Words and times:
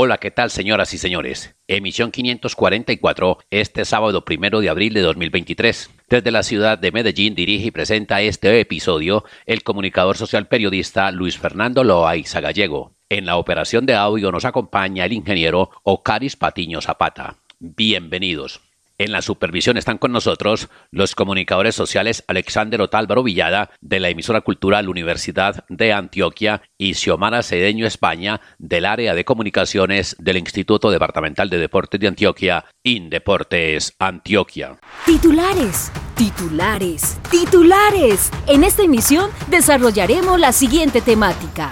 Hola, 0.00 0.18
¿qué 0.18 0.30
tal 0.30 0.52
señoras 0.52 0.94
y 0.94 0.98
señores? 0.98 1.56
Emisión 1.66 2.12
544, 2.12 3.38
este 3.50 3.84
sábado 3.84 4.24
primero 4.24 4.60
de 4.60 4.68
abril 4.68 4.94
de 4.94 5.00
2023. 5.00 5.90
Desde 6.08 6.30
la 6.30 6.44
ciudad 6.44 6.78
de 6.78 6.92
Medellín 6.92 7.34
dirige 7.34 7.66
y 7.66 7.70
presenta 7.72 8.20
este 8.20 8.60
episodio 8.60 9.24
el 9.44 9.64
comunicador 9.64 10.16
social 10.16 10.46
periodista 10.46 11.10
Luis 11.10 11.36
Fernando 11.36 11.82
Loaiza 11.82 12.40
Gallego. 12.40 12.92
En 13.08 13.26
la 13.26 13.38
operación 13.38 13.86
de 13.86 13.96
audio 13.96 14.30
nos 14.30 14.44
acompaña 14.44 15.04
el 15.04 15.14
ingeniero 15.14 15.70
Ocaris 15.82 16.36
Patiño 16.36 16.80
Zapata. 16.80 17.38
Bienvenidos. 17.58 18.67
En 19.00 19.12
la 19.12 19.22
supervisión 19.22 19.76
están 19.76 19.98
con 19.98 20.10
nosotros 20.10 20.68
los 20.90 21.14
comunicadores 21.14 21.76
sociales 21.76 22.24
Alexander 22.26 22.80
Otálvaro 22.80 23.22
Villada 23.22 23.70
de 23.80 24.00
la 24.00 24.08
emisora 24.08 24.40
cultural 24.40 24.88
Universidad 24.88 25.64
de 25.68 25.92
Antioquia 25.92 26.62
y 26.76 26.94
Xiomara 26.94 27.44
Cedeño 27.44 27.86
España 27.86 28.40
del 28.58 28.84
área 28.84 29.14
de 29.14 29.24
comunicaciones 29.24 30.16
del 30.18 30.38
Instituto 30.38 30.90
Departamental 30.90 31.48
de 31.48 31.58
Deportes 31.58 32.00
de 32.00 32.08
Antioquia, 32.08 32.64
Indeportes 32.82 33.94
Antioquia. 34.00 34.80
Titulares, 35.06 35.92
titulares, 36.16 37.20
titulares. 37.30 38.32
En 38.48 38.64
esta 38.64 38.82
emisión 38.82 39.30
desarrollaremos 39.46 40.40
la 40.40 40.50
siguiente 40.50 41.00
temática. 41.00 41.70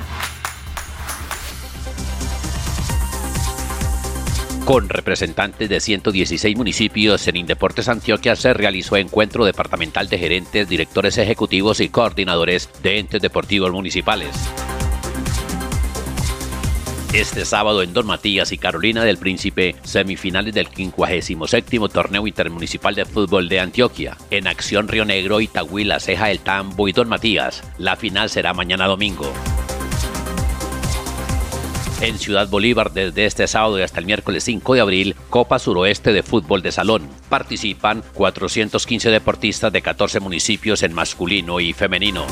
Con 4.66 4.88
representantes 4.88 5.68
de 5.68 5.78
116 5.78 6.56
municipios 6.56 7.28
en 7.28 7.36
Indeportes 7.36 7.88
Antioquia 7.88 8.34
se 8.34 8.52
realizó 8.52 8.96
encuentro 8.96 9.44
departamental 9.44 10.08
de 10.08 10.18
gerentes, 10.18 10.68
directores 10.68 11.18
ejecutivos 11.18 11.78
y 11.78 11.88
coordinadores 11.88 12.68
de 12.82 12.98
entes 12.98 13.22
deportivos 13.22 13.70
municipales. 13.70 14.34
Este 17.12 17.44
sábado 17.44 17.80
en 17.80 17.92
Don 17.92 18.06
Matías 18.06 18.50
y 18.50 18.58
Carolina 18.58 19.04
del 19.04 19.18
Príncipe, 19.18 19.76
semifinales 19.84 20.52
del 20.52 20.66
57 20.66 21.78
Torneo 21.88 22.26
Intermunicipal 22.26 22.96
de 22.96 23.04
Fútbol 23.04 23.48
de 23.48 23.60
Antioquia. 23.60 24.16
En 24.32 24.48
acción 24.48 24.88
Río 24.88 25.04
Negro, 25.04 25.40
Itagüí, 25.40 25.84
La 25.84 26.00
Ceja, 26.00 26.32
El 26.32 26.40
Tambo 26.40 26.88
y 26.88 26.92
Don 26.92 27.08
Matías. 27.08 27.62
La 27.78 27.94
final 27.94 28.30
será 28.30 28.52
mañana 28.52 28.88
domingo. 28.88 29.32
En 32.00 32.18
Ciudad 32.18 32.48
Bolívar, 32.48 32.92
desde 32.92 33.24
este 33.24 33.46
sábado 33.46 33.78
y 33.78 33.82
hasta 33.82 34.00
el 34.00 34.06
miércoles 34.06 34.44
5 34.44 34.74
de 34.74 34.80
abril, 34.80 35.16
Copa 35.30 35.58
Suroeste 35.58 36.12
de 36.12 36.22
Fútbol 36.22 36.60
de 36.60 36.70
Salón. 36.70 37.08
Participan 37.30 38.02
415 38.12 39.10
deportistas 39.10 39.72
de 39.72 39.80
14 39.80 40.20
municipios 40.20 40.82
en 40.82 40.92
masculino 40.92 41.58
y 41.58 41.72
femenino. 41.72 42.26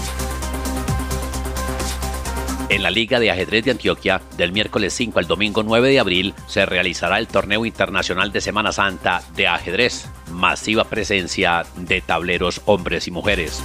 En 2.69 2.83
la 2.83 2.91
Liga 2.91 3.19
de 3.21 3.31
Ajedrez 3.31 3.65
de 3.65 3.71
Antioquia, 3.71 4.21
del 4.37 4.53
miércoles 4.53 4.93
5 4.93 5.19
al 5.19 5.27
domingo 5.27 5.63
9 5.63 5.91
de 5.91 6.01
abril, 6.01 6.35
se 6.47 6.67
realizará 6.67 7.19
el 7.19 7.27
Torneo 7.27 7.65
Internacional 7.65 8.33
de 8.33 8.43
Semana 8.43 8.71
Santa 8.73 9.23
de 9.35 9.47
Ajedrez. 9.47 10.09
Masiva 10.31 10.85
presencia 10.85 11.65
de 11.77 12.03
tableros 12.03 12.61
hombres 12.67 13.07
y 13.07 13.11
mujeres. 13.11 13.63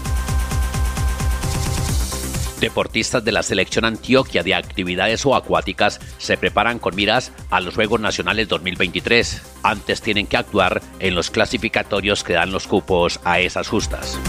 Deportistas 2.60 3.24
de 3.24 3.32
la 3.32 3.42
selección 3.42 3.86
Antioquia 3.86 4.44
de 4.44 4.54
actividades 4.54 5.26
o 5.26 5.34
acuáticas 5.34 6.02
se 6.18 6.36
preparan 6.36 6.78
con 6.78 6.94
miras 6.94 7.32
a 7.50 7.62
los 7.62 7.76
Juegos 7.76 8.02
Nacionales 8.02 8.50
2023. 8.50 9.42
Antes 9.64 10.02
tienen 10.02 10.28
que 10.28 10.36
actuar 10.36 10.82
en 11.00 11.16
los 11.16 11.32
clasificatorios 11.32 12.24
que 12.24 12.34
dan 12.34 12.52
los 12.52 12.68
cupos 12.68 13.22
a 13.24 13.40
esas 13.40 13.70
justas. 13.70 14.20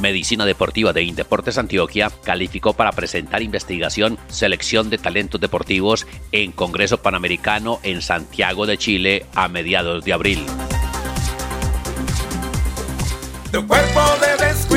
Medicina 0.00 0.46
Deportiva 0.46 0.92
de 0.92 1.02
Indeportes 1.02 1.58
Antioquia 1.58 2.10
calificó 2.22 2.72
para 2.72 2.92
presentar 2.92 3.42
investigación 3.42 4.18
Selección 4.28 4.88
de 4.88 4.98
Talentos 4.98 5.40
Deportivos 5.40 6.06
en 6.32 6.52
Congreso 6.52 7.02
Panamericano 7.02 7.80
en 7.82 8.00
Santiago 8.00 8.66
de 8.66 8.78
Chile 8.78 9.26
a 9.34 9.48
mediados 9.48 10.04
de 10.04 10.12
abril. 10.12 10.46
Tu 13.52 13.66
cuerpo 13.66 14.00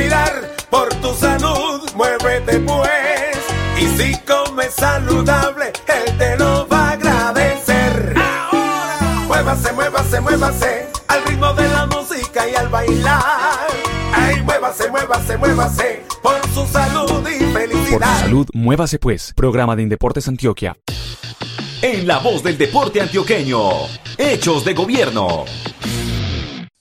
cuidar 0.09 0.55
por 0.69 0.89
tu 0.95 1.13
salud, 1.13 1.81
muévete 1.95 2.59
pues. 2.59 3.37
Y 3.79 3.87
si 3.97 4.17
comes 4.21 4.73
saludable, 4.73 5.71
él 5.87 6.17
te 6.17 6.37
lo 6.37 6.67
va 6.67 6.89
a 6.89 6.91
agradecer. 6.91 8.15
Ahora, 8.17 9.23
muévase, 9.27 9.71
muévase, 9.73 10.21
muévase, 10.21 10.87
al 11.07 11.23
ritmo 11.25 11.53
de 11.53 11.67
la 11.69 11.85
música 11.85 12.49
y 12.49 12.55
al 12.55 12.69
bailar. 12.69 13.67
Ay, 14.13 14.41
muévase, 14.43 14.89
muévase, 14.89 15.37
muévase, 15.37 16.03
por 16.21 16.41
su 16.53 16.65
salud 16.65 17.27
y 17.27 17.53
felicidad. 17.53 17.99
Por 17.99 17.99
tu 17.99 18.19
salud, 18.19 18.47
muévase 18.53 18.99
pues. 18.99 19.33
Programa 19.35 19.75
de 19.75 19.83
Indeportes 19.83 20.27
Antioquia. 20.27 20.75
En 21.81 22.07
la 22.07 22.17
voz 22.19 22.43
del 22.43 22.57
deporte 22.57 22.99
antioqueño, 22.99 23.69
Hechos 24.17 24.65
de 24.65 24.73
Gobierno. 24.73 25.45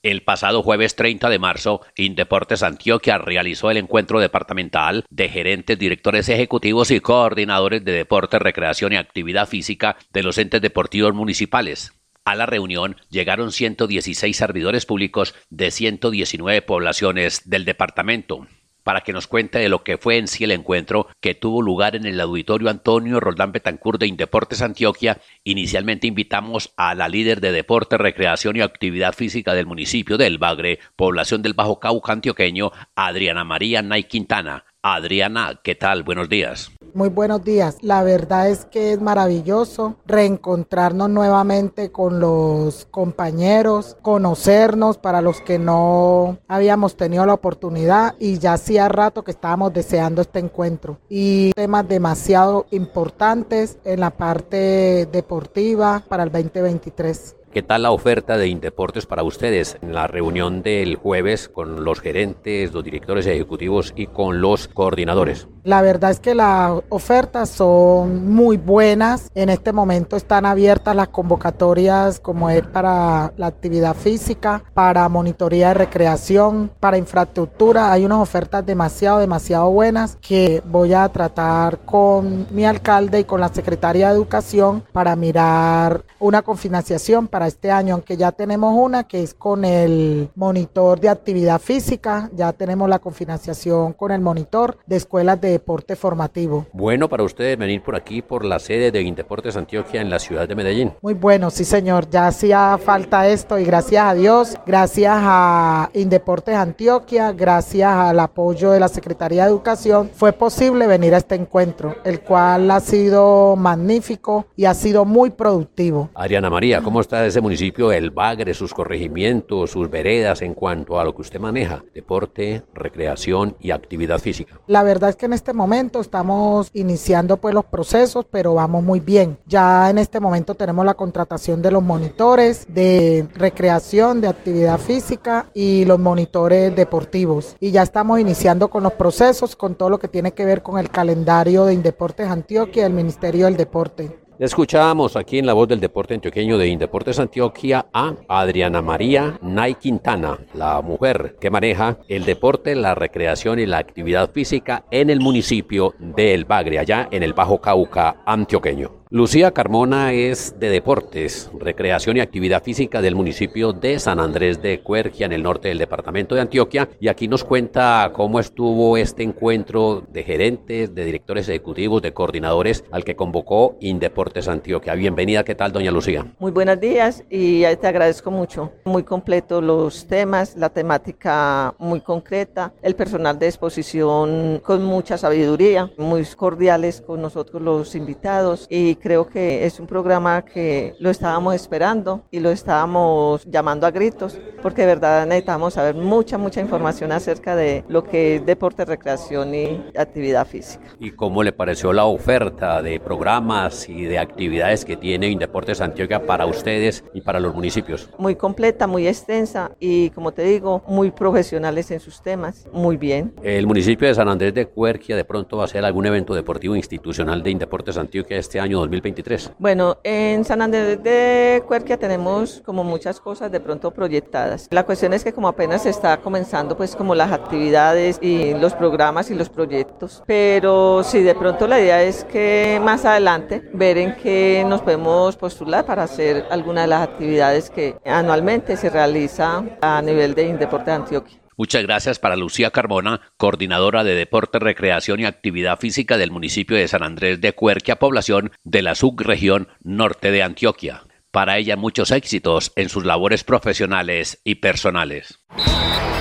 El 0.01 0.23
pasado 0.23 0.63
jueves 0.63 0.95
30 0.95 1.29
de 1.29 1.39
marzo, 1.39 1.81
Indeportes 1.97 2.63
Antioquia 2.63 3.17
realizó 3.17 3.69
el 3.69 3.75
encuentro 3.75 4.21
departamental 4.21 5.03
de 5.09 5.27
gerentes, 5.27 5.77
directores 5.77 6.29
ejecutivos 6.29 6.89
y 6.91 7.01
coordinadores 7.01 7.83
de 7.83 7.91
deporte, 7.91 8.39
recreación 8.39 8.93
y 8.93 8.95
actividad 8.95 9.45
física 9.45 9.97
de 10.13 10.23
los 10.23 10.37
entes 10.37 10.61
deportivos 10.61 11.13
municipales. 11.13 11.91
A 12.23 12.35
la 12.35 12.45
reunión 12.45 12.95
llegaron 13.09 13.51
116 13.51 14.37
servidores 14.37 14.85
públicos 14.85 15.35
de 15.49 15.69
119 15.69 16.61
poblaciones 16.61 17.49
del 17.49 17.65
departamento 17.65 18.47
para 18.89 19.01
que 19.01 19.13
nos 19.13 19.27
cuente 19.27 19.59
de 19.59 19.69
lo 19.69 19.83
que 19.83 19.99
fue 19.99 20.17
en 20.17 20.27
sí 20.27 20.45
el 20.45 20.49
encuentro 20.49 21.05
que 21.21 21.35
tuvo 21.35 21.61
lugar 21.61 21.95
en 21.95 22.07
el 22.07 22.19
auditorio 22.19 22.71
Antonio 22.71 23.19
Roldán 23.19 23.51
Betancur 23.51 23.99
de 23.99 24.07
Indeportes 24.07 24.63
Antioquia. 24.63 25.21
Inicialmente 25.43 26.07
invitamos 26.07 26.73
a 26.75 26.95
la 26.95 27.07
líder 27.07 27.39
de 27.39 27.51
deporte, 27.51 27.99
recreación 27.99 28.55
y 28.55 28.61
actividad 28.61 29.13
física 29.13 29.53
del 29.53 29.67
municipio 29.67 30.17
de 30.17 30.25
El 30.25 30.39
Bagre, 30.39 30.79
población 30.95 31.43
del 31.43 31.53
Bajo 31.53 31.79
Cauca 31.79 32.13
antioqueño, 32.13 32.71
Adriana 32.95 33.43
María 33.43 33.83
Nay 33.83 34.05
Quintana. 34.05 34.65
Adriana, 34.81 35.59
¿qué 35.63 35.75
tal? 35.75 36.01
Buenos 36.01 36.27
días. 36.27 36.71
Muy 36.93 37.09
buenos 37.09 37.43
días. 37.43 37.77
La 37.81 38.03
verdad 38.03 38.49
es 38.49 38.65
que 38.65 38.93
es 38.93 39.01
maravilloso 39.01 39.95
reencontrarnos 40.05 41.09
nuevamente 41.09 41.91
con 41.91 42.19
los 42.19 42.85
compañeros, 42.85 43.97
conocernos 44.01 44.97
para 44.97 45.21
los 45.21 45.41
que 45.41 45.59
no 45.59 46.37
habíamos 46.47 46.95
tenido 46.95 47.25
la 47.25 47.33
oportunidad 47.33 48.15
y 48.19 48.39
ya 48.39 48.53
hacía 48.53 48.87
rato 48.89 49.23
que 49.23 49.31
estábamos 49.31 49.73
deseando 49.73 50.21
este 50.21 50.39
encuentro. 50.39 50.99
Y 51.09 51.51
temas 51.53 51.87
demasiado 51.87 52.65
importantes 52.71 53.77
en 53.83 53.99
la 53.99 54.11
parte 54.11 55.07
deportiva 55.11 56.03
para 56.07 56.23
el 56.23 56.31
2023. 56.31 57.35
¿Qué 57.51 57.63
tal 57.63 57.81
la 57.81 57.89
oferta 57.89 58.37
de 58.37 58.47
Indeportes 58.47 59.07
para 59.07 59.23
ustedes 59.23 59.79
en 59.81 59.91
la 59.91 60.05
reunión 60.05 60.61
del 60.61 60.97
jueves 60.97 61.49
con 61.49 61.83
los 61.83 61.99
gerentes, 61.99 62.71
los 62.73 62.83
directores 62.83 63.25
ejecutivos 63.25 63.91
y 63.95 64.05
con 64.05 64.39
los 64.39 64.67
coordinadores? 64.67 65.47
La 65.63 65.81
verdad 65.81 66.11
es 66.11 66.19
que 66.19 66.35
las 66.35 66.79
ofertas 66.89 67.49
son 67.49 68.33
muy 68.33 68.57
buenas. 68.57 69.31
En 69.33 69.49
este 69.49 69.73
momento 69.73 70.15
están 70.15 70.45
abiertas 70.45 70.95
las 70.95 71.07
convocatorias 71.07 72.19
como 72.19 72.51
es 72.51 72.61
para 72.67 73.33
la 73.35 73.47
actividad 73.47 73.95
física, 73.95 74.63
para 74.75 75.09
monitoría 75.09 75.69
de 75.69 75.73
recreación, 75.73 76.71
para 76.79 76.99
infraestructura. 76.99 77.91
Hay 77.91 78.05
unas 78.05 78.19
ofertas 78.19 78.63
demasiado, 78.63 79.19
demasiado 79.19 79.71
buenas 79.71 80.17
que 80.21 80.61
voy 80.65 80.93
a 80.93 81.09
tratar 81.09 81.79
con 81.79 82.47
mi 82.51 82.65
alcalde 82.65 83.21
y 83.21 83.23
con 83.23 83.41
la 83.41 83.49
secretaria 83.49 84.09
de 84.09 84.15
Educación 84.15 84.83
para 84.91 85.15
mirar 85.15 86.03
una 86.19 86.41
confinanciación 86.41 87.27
para 87.27 87.38
para 87.39 87.47
este 87.47 87.71
año, 87.71 87.93
aunque 87.93 88.17
ya 88.17 88.33
tenemos 88.33 88.75
una 88.75 89.05
que 89.05 89.23
es 89.23 89.33
con 89.33 89.63
el 89.63 90.29
monitor 90.35 90.99
de 90.99 91.07
actividad 91.07 91.61
física, 91.61 92.29
ya 92.35 92.51
tenemos 92.51 92.89
la 92.89 92.99
confinanciación 92.99 93.93
con 93.93 94.11
el 94.11 94.19
monitor 94.19 94.77
de 94.85 94.97
escuelas 94.97 95.39
de 95.39 95.51
deporte 95.51 95.95
formativo. 95.95 96.65
Bueno 96.73 97.07
para 97.07 97.23
ustedes 97.23 97.57
venir 97.57 97.81
por 97.81 97.95
aquí, 97.95 98.21
por 98.21 98.43
la 98.43 98.59
sede 98.59 98.91
de 98.91 99.03
Indeportes 99.03 99.55
Antioquia 99.55 100.01
en 100.01 100.09
la 100.09 100.19
ciudad 100.19 100.49
de 100.49 100.55
Medellín. 100.55 100.91
Muy 101.01 101.13
bueno, 101.13 101.49
sí 101.49 101.63
señor, 101.63 102.09
ya 102.09 102.27
hacía 102.27 102.77
falta 102.77 103.25
esto 103.29 103.57
y 103.57 103.63
gracias 103.63 104.03
a 104.03 104.13
Dios, 104.15 104.57
gracias 104.65 105.15
a 105.17 105.89
Indeportes 105.93 106.55
Antioquia, 106.55 107.31
gracias 107.31 107.89
al 107.89 108.19
apoyo 108.19 108.71
de 108.71 108.81
la 108.81 108.89
Secretaría 108.89 109.43
de 109.43 109.49
Educación, 109.51 110.11
fue 110.13 110.33
posible 110.33 110.87
venir 110.87 111.15
a 111.15 111.19
este 111.19 111.35
encuentro, 111.35 111.95
el 112.03 112.19
cual 112.19 112.69
ha 112.69 112.81
sido 112.81 113.55
magnífico 113.55 114.47
y 114.57 114.65
ha 114.65 114.73
sido 114.73 115.05
muy 115.05 115.29
productivo. 115.29 116.09
Adriana 116.15 116.49
María, 116.49 116.81
¿cómo 116.81 116.99
está 116.99 117.28
ese 117.29 117.41
municipio, 117.41 117.91
el 117.91 118.11
Bagre, 118.11 118.53
sus 118.53 118.73
corregimientos, 118.73 119.71
sus 119.71 119.89
veredas 119.89 120.41
en 120.41 120.53
cuanto 120.53 120.99
a 120.99 121.03
lo 121.03 121.15
que 121.15 121.21
usted 121.21 121.39
maneja? 121.39 121.83
Deporte, 121.93 122.63
recreación 122.73 123.55
y 123.59 123.71
actividad 123.71 124.19
física. 124.19 124.59
La 124.67 124.83
verdad 124.83 125.09
es 125.09 125.15
que 125.15 125.25
en 125.25 125.33
este 125.33 125.53
momento 125.53 126.01
estamos 126.01 126.69
iniciando 126.73 127.37
pues 127.37 127.53
los 127.53 127.65
procesos, 127.65 128.25
pero 128.29 128.53
vamos 128.53 128.83
muy 128.83 128.99
bien. 128.99 129.37
Ya 129.45 129.89
en 129.89 129.97
este 129.97 130.19
momento 130.19 130.55
tenemos 130.55 130.85
la 130.85 130.93
contratación 130.93 131.61
de 131.61 131.71
los 131.71 131.83
monitores 131.83 132.65
de 132.67 133.27
recreación, 133.33 134.21
de 134.21 134.27
actividad 134.27 134.79
física 134.79 135.47
y 135.53 135.85
los 135.85 135.99
monitores 135.99 136.75
deportivos. 136.75 137.55
Y 137.59 137.71
ya 137.71 137.83
estamos 137.83 138.19
iniciando 138.19 138.69
con 138.69 138.83
los 138.83 138.93
procesos, 138.93 139.55
con 139.55 139.75
todo 139.75 139.89
lo 139.89 139.99
que 139.99 140.07
tiene 140.07 140.33
que 140.33 140.45
ver 140.45 140.61
con 140.61 140.77
el 140.79 140.89
calendario 140.89 141.65
de 141.65 141.73
Indeportes 141.73 142.27
Antioquia, 142.27 142.85
el 142.85 142.93
Ministerio 142.93 143.45
del 143.45 143.57
Deporte. 143.57 144.28
Escuchamos 144.39 145.17
aquí 145.17 145.37
en 145.37 145.45
la 145.45 145.51
voz 145.51 145.67
del 145.67 145.81
deporte 145.81 146.13
antioqueño 146.13 146.57
de 146.57 146.69
Indeportes 146.69 147.19
Antioquia 147.19 147.87
a 147.91 148.15
Adriana 148.29 148.81
María 148.81 149.37
Nay 149.41 149.75
Quintana, 149.75 150.39
la 150.53 150.81
mujer 150.81 151.35
que 151.41 151.49
maneja 151.49 151.97
el 152.07 152.23
deporte, 152.23 152.73
la 152.73 152.95
recreación 152.95 153.59
y 153.59 153.65
la 153.65 153.79
actividad 153.79 154.31
física 154.31 154.85
en 154.91 155.09
el 155.09 155.19
municipio 155.19 155.93
de 155.99 156.33
El 156.33 156.45
Bagre, 156.45 156.79
allá 156.79 157.09
en 157.11 157.23
el 157.23 157.33
Bajo 157.33 157.59
Cauca 157.59 158.21
antioqueño. 158.25 158.98
Lucía 159.11 159.49
Carmona 159.49 160.13
es 160.13 160.59
de 160.59 160.69
deportes, 160.69 161.49
recreación 161.57 162.17
y 162.17 162.19
actividad 162.19 162.61
física 162.61 163.01
del 163.01 163.15
municipio 163.15 163.73
de 163.73 163.97
San 163.97 164.19
Andrés 164.19 164.61
de 164.61 164.81
Cuergia, 164.81 165.25
en 165.25 165.31
el 165.31 165.41
norte 165.41 165.69
del 165.69 165.79
departamento 165.79 166.35
de 166.35 166.41
Antioquia, 166.41 166.89
y 166.99 167.07
aquí 167.07 167.27
nos 167.27 167.43
cuenta 167.43 168.11
cómo 168.13 168.39
estuvo 168.39 168.97
este 168.97 169.23
encuentro 169.23 170.03
de 170.11 170.21
gerentes, 170.21 170.93
de 170.93 171.05
directores 171.05 171.49
ejecutivos, 171.49 172.03
de 172.03 172.13
coordinadores 172.13 172.83
al 172.91 173.03
que 173.03 173.15
convocó 173.15 173.77
Indeportes 173.79 174.47
Antioquia. 174.47 174.93
Bienvenida, 174.93 175.43
¿qué 175.43 175.55
tal, 175.55 175.71
doña 175.71 175.89
Lucía? 175.89 176.31
Muy 176.37 176.51
buenos 176.51 176.79
días 176.79 177.23
y 177.31 177.61
te 177.61 177.87
agradezco 177.87 178.29
mucho. 178.29 178.73
Muy 178.85 179.01
completo 179.01 179.59
los 179.59 180.05
temas, 180.05 180.55
la 180.55 180.69
temática 180.69 181.73
muy 181.79 182.01
concreta, 182.01 182.73
el 182.83 182.93
personal 182.93 183.39
de 183.39 183.47
exposición 183.47 184.61
con 184.63 184.83
mucha 184.83 185.17
sabiduría, 185.17 185.89
muy 185.97 186.23
cordiales 186.25 187.01
con 187.01 187.23
nosotros 187.23 187.59
los 187.59 187.95
invitados 187.95 188.67
y 188.69 188.98
creo 188.99 189.27
que 189.27 189.65
es 189.65 189.79
un 189.79 189.87
programa 189.87 190.43
que 190.43 190.95
lo 190.99 191.09
estábamos 191.09 191.55
esperando 191.55 192.23
y 192.31 192.39
lo 192.39 192.51
estábamos 192.51 193.45
llamando 193.45 193.87
a 193.87 193.91
gritos, 193.91 194.39
porque 194.61 194.81
de 194.81 194.87
verdad 194.87 195.25
necesitamos 195.25 195.73
saber 195.73 195.95
mucha, 195.95 196.37
mucha 196.37 196.61
información 196.61 197.11
acerca 197.11 197.55
de 197.55 197.83
lo 197.87 198.03
que 198.03 198.35
es 198.35 198.45
deporte, 198.45 198.85
recreación 198.85 199.55
y 199.55 199.83
actividad 199.97 200.45
física. 200.45 200.83
¿Y 200.99 201.11
cómo 201.11 201.43
le 201.43 201.51
pareció 201.51 201.93
la 201.93 202.05
oferta 202.05 202.81
de 202.81 202.99
programas 202.99 203.87
y 203.89 204.03
de 204.03 204.19
actividades 204.19 204.85
que 204.85 204.97
tiene 204.97 205.29
Indeportes 205.29 205.81
Antioquia 205.81 206.25
para 206.25 206.45
ustedes 206.45 207.03
y 207.13 207.21
para 207.21 207.39
los 207.39 207.53
municipios? 207.53 208.09
Muy 208.17 208.35
completa, 208.35 208.87
muy 208.87 209.07
extensa 209.07 209.71
y, 209.79 210.09
como 210.11 210.31
te 210.31 210.43
digo, 210.43 210.83
muy 210.87 211.11
profesionales 211.11 211.91
en 211.91 211.99
sus 211.99 212.21
temas. 212.21 212.67
Muy 212.73 212.97
bien. 212.97 213.33
El 213.43 213.67
municipio 213.67 214.07
de 214.07 214.15
San 214.15 214.29
Andrés 214.29 214.53
de 214.53 214.67
Cuerquia 214.67 215.15
de 215.15 215.25
pronto 215.25 215.57
va 215.57 215.63
a 215.63 215.65
hacer 215.65 215.85
algún 215.85 216.05
evento 216.05 216.33
deportivo 216.33 216.75
institucional 216.75 217.43
de 217.43 217.51
Indeportes 217.51 217.97
Antioquia 217.97 218.37
este 218.37 218.59
año 218.59 218.79
2023? 218.89 219.51
Bueno, 219.59 219.97
en 220.03 220.43
San 220.43 220.61
Andrés 220.61 221.01
de 221.03 221.63
Cuerquia 221.67 221.97
tenemos 221.97 222.61
como 222.65 222.83
muchas 222.83 223.19
cosas 223.19 223.51
de 223.51 223.59
pronto 223.59 223.91
proyectadas. 223.91 224.67
La 224.71 224.83
cuestión 224.83 225.13
es 225.13 225.23
que 225.23 225.33
como 225.33 225.47
apenas 225.47 225.85
está 225.85 226.17
comenzando 226.17 226.75
pues 226.75 226.95
como 226.95 227.15
las 227.15 227.31
actividades 227.31 228.17
y 228.21 228.53
los 228.55 228.73
programas 228.73 229.29
y 229.29 229.35
los 229.35 229.49
proyectos, 229.49 230.23
pero 230.25 231.03
sí 231.03 231.21
de 231.21 231.35
pronto 231.35 231.67
la 231.67 231.79
idea 231.79 232.01
es 232.03 232.23
que 232.25 232.79
más 232.83 233.05
adelante 233.05 233.69
ver 233.73 233.97
en 233.97 234.15
qué 234.15 234.65
nos 234.67 234.81
podemos 234.81 235.37
postular 235.37 235.85
para 235.85 236.03
hacer 236.03 236.45
alguna 236.49 236.81
de 236.81 236.87
las 236.87 237.07
actividades 237.07 237.69
que 237.69 237.95
anualmente 238.05 238.75
se 238.77 238.89
realiza 238.89 239.63
a 239.81 240.01
nivel 240.01 240.33
de 240.33 240.47
Indeporte 240.47 240.91
de 240.91 240.97
Antioquia. 240.97 241.38
Muchas 241.59 241.83
gracias 241.83 242.19
para 242.19 242.37
Lucía 242.37 242.71
Carmona, 242.71 243.19
coordinadora 243.35 244.05
de 244.05 244.15
Deporte, 244.15 244.59
Recreación 244.59 245.19
y 245.19 245.25
Actividad 245.25 245.77
Física 245.77 246.17
del 246.17 246.31
municipio 246.31 246.77
de 246.77 246.87
San 246.87 247.03
Andrés 247.03 247.41
de 247.41 247.51
Cuerquia, 247.51 247.99
población 247.99 248.53
de 248.63 248.81
la 248.81 248.95
subregión 248.95 249.67
norte 249.83 250.31
de 250.31 250.41
Antioquia. 250.41 251.03
Para 251.31 251.57
ella 251.59 251.75
muchos 251.75 252.09
éxitos 252.09 252.71
en 252.75 252.89
sus 252.89 253.05
labores 253.05 253.43
profesionales 253.43 254.41
y 254.43 254.55
personales. 254.55 255.39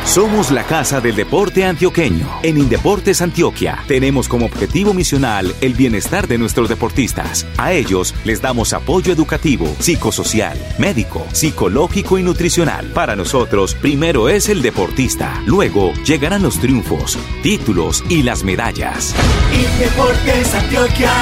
Somos 0.05 0.51
la 0.51 0.65
Casa 0.65 1.01
del 1.01 1.17
Deporte 1.17 1.65
Antioqueño. 1.65 2.27
En 2.43 2.57
Indeportes 2.57 3.21
Antioquia 3.21 3.85
tenemos 3.87 4.27
como 4.27 4.47
objetivo 4.47 4.95
misional 4.95 5.55
el 5.61 5.75
bienestar 5.75 6.27
de 6.27 6.39
nuestros 6.39 6.69
deportistas. 6.69 7.47
A 7.59 7.73
ellos 7.73 8.15
les 8.25 8.41
damos 8.41 8.73
apoyo 8.73 9.13
educativo, 9.13 9.67
psicosocial, 9.79 10.59
médico, 10.79 11.27
psicológico 11.33 12.19
y 12.19 12.23
nutricional. 12.23 12.87
Para 12.93 13.17
nosotros, 13.17 13.75
primero 13.75 14.29
es 14.29 14.49
el 14.49 14.63
deportista, 14.63 15.43
luego 15.47 15.93
llegarán 16.05 16.43
los 16.43 16.59
triunfos, 16.59 17.19
títulos 17.43 18.03
y 18.09 18.23
las 18.23 18.45
medallas. 18.45 19.15
Indeportes 19.53 20.55
Antioquia, 20.55 21.13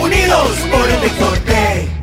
unidos 0.00 0.58
por 0.70 0.88
el 0.88 1.00
deporte. 1.00 1.97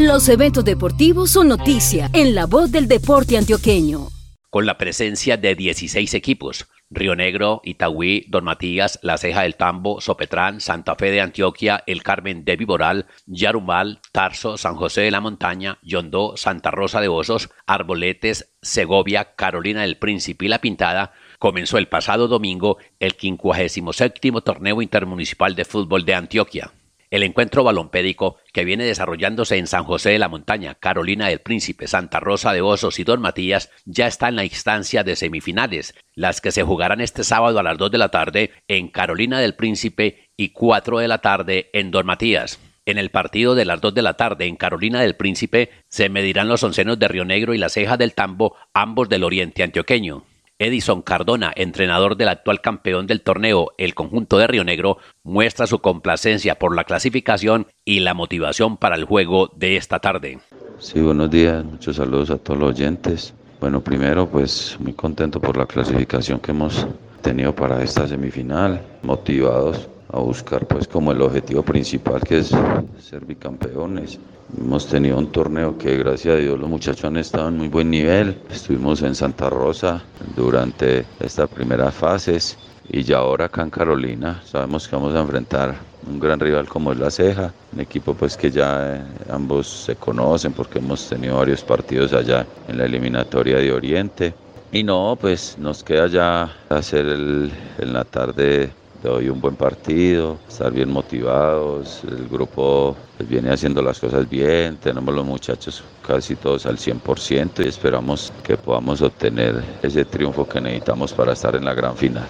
Los 0.00 0.28
eventos 0.28 0.64
deportivos 0.64 1.32
son 1.32 1.48
noticia 1.48 2.08
en 2.12 2.32
la 2.32 2.46
voz 2.46 2.70
del 2.70 2.86
deporte 2.86 3.36
antioqueño 3.36 4.10
con 4.48 4.64
la 4.64 4.78
presencia 4.78 5.36
de 5.36 5.56
16 5.56 6.14
equipos, 6.14 6.68
Río 6.88 7.16
Negro, 7.16 7.60
Itagüí, 7.64 8.24
Don 8.28 8.44
Matías, 8.44 9.00
La 9.02 9.18
Ceja 9.18 9.42
del 9.42 9.56
Tambo, 9.56 10.00
Sopetrán, 10.00 10.60
Santa 10.60 10.94
Fe 10.94 11.10
de 11.10 11.20
Antioquia, 11.20 11.82
El 11.84 12.04
Carmen 12.04 12.44
de 12.44 12.54
Viboral, 12.54 13.06
Yarumal, 13.26 14.00
Tarso, 14.12 14.56
San 14.56 14.76
José 14.76 15.00
de 15.00 15.10
la 15.10 15.20
Montaña, 15.20 15.78
Yondó, 15.82 16.36
Santa 16.36 16.70
Rosa 16.70 17.00
de 17.00 17.08
Osos, 17.08 17.50
Arboletes, 17.66 18.52
Segovia, 18.62 19.34
Carolina 19.34 19.82
del 19.82 19.98
Príncipe 19.98 20.44
y 20.44 20.48
La 20.48 20.60
Pintada, 20.60 21.10
comenzó 21.40 21.76
el 21.76 21.88
pasado 21.88 22.28
domingo 22.28 22.78
el 23.00 23.14
57 23.18 24.30
Torneo 24.44 24.80
Intermunicipal 24.80 25.56
de 25.56 25.64
Fútbol 25.64 26.04
de 26.04 26.14
Antioquia. 26.14 26.70
El 27.10 27.22
encuentro 27.22 27.64
balompédico 27.64 28.36
que 28.52 28.64
viene 28.64 28.84
desarrollándose 28.84 29.56
en 29.56 29.66
San 29.66 29.84
José 29.84 30.10
de 30.10 30.18
la 30.18 30.28
Montaña, 30.28 30.74
Carolina 30.74 31.28
del 31.28 31.40
Príncipe, 31.40 31.86
Santa 31.86 32.20
Rosa 32.20 32.52
de 32.52 32.60
Osos 32.60 32.98
y 32.98 33.04
Don 33.04 33.22
Matías 33.22 33.70
ya 33.86 34.06
está 34.06 34.28
en 34.28 34.36
la 34.36 34.44
instancia 34.44 35.04
de 35.04 35.16
semifinales, 35.16 35.94
las 36.14 36.42
que 36.42 36.52
se 36.52 36.62
jugarán 36.62 37.00
este 37.00 37.24
sábado 37.24 37.58
a 37.58 37.62
las 37.62 37.78
2 37.78 37.90
de 37.90 37.98
la 37.98 38.10
tarde 38.10 38.50
en 38.68 38.88
Carolina 38.88 39.40
del 39.40 39.54
Príncipe 39.54 40.28
y 40.36 40.50
4 40.50 40.98
de 40.98 41.08
la 41.08 41.18
tarde 41.18 41.70
en 41.72 41.90
Don 41.90 42.04
Matías. 42.04 42.58
En 42.84 42.98
el 42.98 43.10
partido 43.10 43.54
de 43.54 43.64
las 43.64 43.80
2 43.80 43.94
de 43.94 44.02
la 44.02 44.14
tarde 44.14 44.46
en 44.46 44.56
Carolina 44.56 45.00
del 45.00 45.16
Príncipe 45.16 45.70
se 45.88 46.10
medirán 46.10 46.48
los 46.48 46.62
oncenos 46.62 46.98
de 46.98 47.08
Río 47.08 47.24
Negro 47.24 47.54
y 47.54 47.58
la 47.58 47.70
ceja 47.70 47.96
del 47.96 48.14
Tambo, 48.14 48.54
ambos 48.74 49.08
del 49.08 49.24
oriente 49.24 49.62
antioqueño. 49.62 50.24
Edison 50.60 51.02
Cardona, 51.02 51.52
entrenador 51.54 52.16
del 52.16 52.28
actual 52.28 52.60
campeón 52.60 53.06
del 53.06 53.20
torneo, 53.20 53.68
el 53.78 53.94
conjunto 53.94 54.38
de 54.38 54.48
Río 54.48 54.64
Negro, 54.64 54.98
muestra 55.22 55.68
su 55.68 55.78
complacencia 55.78 56.56
por 56.56 56.74
la 56.74 56.82
clasificación 56.82 57.68
y 57.84 58.00
la 58.00 58.12
motivación 58.12 58.76
para 58.76 58.96
el 58.96 59.04
juego 59.04 59.52
de 59.54 59.76
esta 59.76 60.00
tarde. 60.00 60.40
Sí, 60.80 61.00
buenos 61.00 61.30
días, 61.30 61.64
muchos 61.64 61.94
saludos 61.94 62.30
a 62.30 62.38
todos 62.38 62.58
los 62.58 62.70
oyentes. 62.70 63.34
Bueno, 63.60 63.80
primero 63.82 64.28
pues 64.28 64.76
muy 64.80 64.94
contento 64.94 65.40
por 65.40 65.56
la 65.56 65.66
clasificación 65.66 66.40
que 66.40 66.50
hemos 66.50 66.86
tenido 67.22 67.54
para 67.54 67.80
esta 67.82 68.08
semifinal, 68.08 68.84
motivados 69.02 69.88
a 70.12 70.18
buscar 70.18 70.66
pues 70.66 70.88
como 70.88 71.12
el 71.12 71.22
objetivo 71.22 71.62
principal 71.62 72.20
que 72.22 72.38
es 72.38 72.50
ser 72.98 73.24
bicampeones. 73.24 74.18
Hemos 74.56 74.86
tenido 74.86 75.18
un 75.18 75.30
torneo 75.30 75.76
que 75.76 75.96
gracias 75.98 76.34
a 76.34 76.38
Dios 76.38 76.58
los 76.58 76.70
muchachos 76.70 77.04
han 77.04 77.18
estado 77.18 77.48
en 77.48 77.58
muy 77.58 77.68
buen 77.68 77.90
nivel. 77.90 78.40
Estuvimos 78.50 79.02
en 79.02 79.14
Santa 79.14 79.50
Rosa 79.50 80.02
durante 80.34 81.04
estas 81.20 81.50
primeras 81.50 81.94
fases 81.94 82.56
y 82.88 83.02
ya 83.02 83.18
ahora 83.18 83.46
acá 83.46 83.62
en 83.62 83.70
Carolina 83.70 84.40
sabemos 84.46 84.88
que 84.88 84.96
vamos 84.96 85.14
a 85.14 85.20
enfrentar 85.20 85.74
un 86.06 86.18
gran 86.18 86.40
rival 86.40 86.66
como 86.66 86.92
es 86.92 86.98
la 86.98 87.10
Ceja, 87.10 87.52
un 87.72 87.80
equipo 87.80 88.14
pues 88.14 88.38
que 88.38 88.50
ya 88.50 88.96
eh, 88.96 89.02
ambos 89.28 89.66
se 89.66 89.96
conocen 89.96 90.54
porque 90.54 90.78
hemos 90.78 91.06
tenido 91.06 91.36
varios 91.36 91.62
partidos 91.62 92.14
allá 92.14 92.46
en 92.66 92.78
la 92.78 92.86
eliminatoria 92.86 93.58
de 93.58 93.70
Oriente. 93.70 94.34
Y 94.70 94.82
no, 94.82 95.16
pues 95.20 95.58
nos 95.58 95.82
queda 95.84 96.06
ya 96.06 96.56
hacer 96.70 97.06
el, 97.06 97.52
en 97.78 97.92
la 97.92 98.04
tarde 98.04 98.70
de 99.02 99.08
hoy 99.08 99.28
un 99.28 99.40
buen 99.40 99.56
partido, 99.56 100.38
estar 100.48 100.72
bien 100.72 100.90
motivados, 100.90 102.02
el 102.04 102.28
grupo 102.28 102.96
pues, 103.16 103.28
viene 103.28 103.50
haciendo 103.50 103.82
las 103.82 103.98
cosas 104.00 104.28
bien, 104.28 104.76
tenemos 104.76 105.14
los 105.14 105.24
muchachos 105.24 105.84
casi 106.06 106.36
todos 106.36 106.66
al 106.66 106.78
100% 106.78 107.64
y 107.64 107.68
esperamos 107.68 108.32
que 108.42 108.56
podamos 108.56 109.02
obtener 109.02 109.62
ese 109.82 110.04
triunfo 110.04 110.48
que 110.48 110.60
necesitamos 110.60 111.12
para 111.12 111.32
estar 111.32 111.54
en 111.54 111.64
la 111.64 111.74
gran 111.74 111.96
final. 111.96 112.26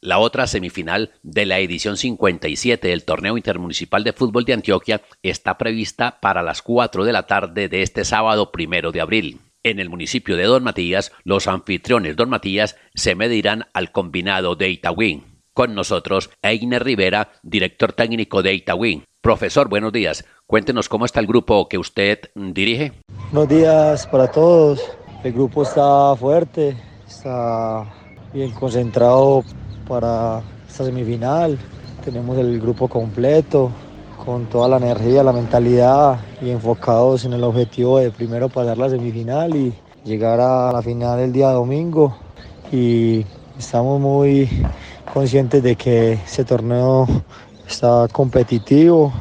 La 0.00 0.18
otra 0.18 0.48
semifinal 0.48 1.12
de 1.22 1.46
la 1.46 1.60
edición 1.60 1.96
57 1.96 2.88
del 2.88 3.04
Torneo 3.04 3.36
Intermunicipal 3.36 4.02
de 4.02 4.12
Fútbol 4.12 4.44
de 4.44 4.54
Antioquia 4.54 5.00
está 5.22 5.56
prevista 5.58 6.18
para 6.20 6.42
las 6.42 6.60
4 6.60 7.04
de 7.04 7.12
la 7.12 7.28
tarde 7.28 7.68
de 7.68 7.82
este 7.82 8.04
sábado 8.04 8.50
primero 8.50 8.90
de 8.90 9.00
abril. 9.00 9.40
En 9.62 9.78
el 9.78 9.88
municipio 9.88 10.36
de 10.36 10.42
Don 10.42 10.64
Matías, 10.64 11.12
los 11.22 11.46
anfitriones 11.46 12.16
Don 12.16 12.30
Matías 12.30 12.76
se 12.94 13.14
medirán 13.14 13.66
al 13.74 13.92
combinado 13.92 14.56
de 14.56 14.70
Itagüí. 14.70 15.22
Con 15.54 15.74
nosotros, 15.74 16.30
Einer 16.40 16.82
Rivera, 16.82 17.28
director 17.42 17.92
técnico 17.92 18.42
de 18.42 18.54
Itagüí. 18.54 19.04
Profesor, 19.20 19.68
buenos 19.68 19.92
días. 19.92 20.24
Cuéntenos 20.46 20.88
cómo 20.88 21.04
está 21.04 21.20
el 21.20 21.26
grupo 21.26 21.68
que 21.68 21.76
usted 21.76 22.20
dirige. 22.34 22.92
Buenos 23.30 23.50
días 23.50 24.06
para 24.06 24.30
todos. 24.30 24.80
El 25.22 25.34
grupo 25.34 25.62
está 25.62 26.16
fuerte, 26.16 26.74
está 27.06 27.84
bien 28.32 28.52
concentrado 28.52 29.44
para 29.86 30.42
esta 30.66 30.86
semifinal. 30.86 31.58
Tenemos 32.02 32.38
el 32.38 32.58
grupo 32.58 32.88
completo, 32.88 33.70
con 34.24 34.46
toda 34.46 34.68
la 34.68 34.78
energía, 34.78 35.22
la 35.22 35.34
mentalidad 35.34 36.18
y 36.40 36.48
enfocados 36.48 37.26
en 37.26 37.34
el 37.34 37.44
objetivo 37.44 37.98
de 37.98 38.10
primero 38.10 38.48
pasar 38.48 38.78
la 38.78 38.88
semifinal 38.88 39.54
y 39.54 39.74
llegar 40.02 40.40
a 40.40 40.72
la 40.72 40.80
final 40.80 41.20
el 41.20 41.30
día 41.30 41.50
domingo. 41.50 42.16
Y 42.72 43.26
estamos 43.62 44.00
muy 44.00 44.48
conscientes 45.14 45.62
de 45.62 45.76
que 45.76 46.14
este 46.14 46.44
torneo 46.44 47.06
está 47.66 48.08
competitivo, 48.10 49.12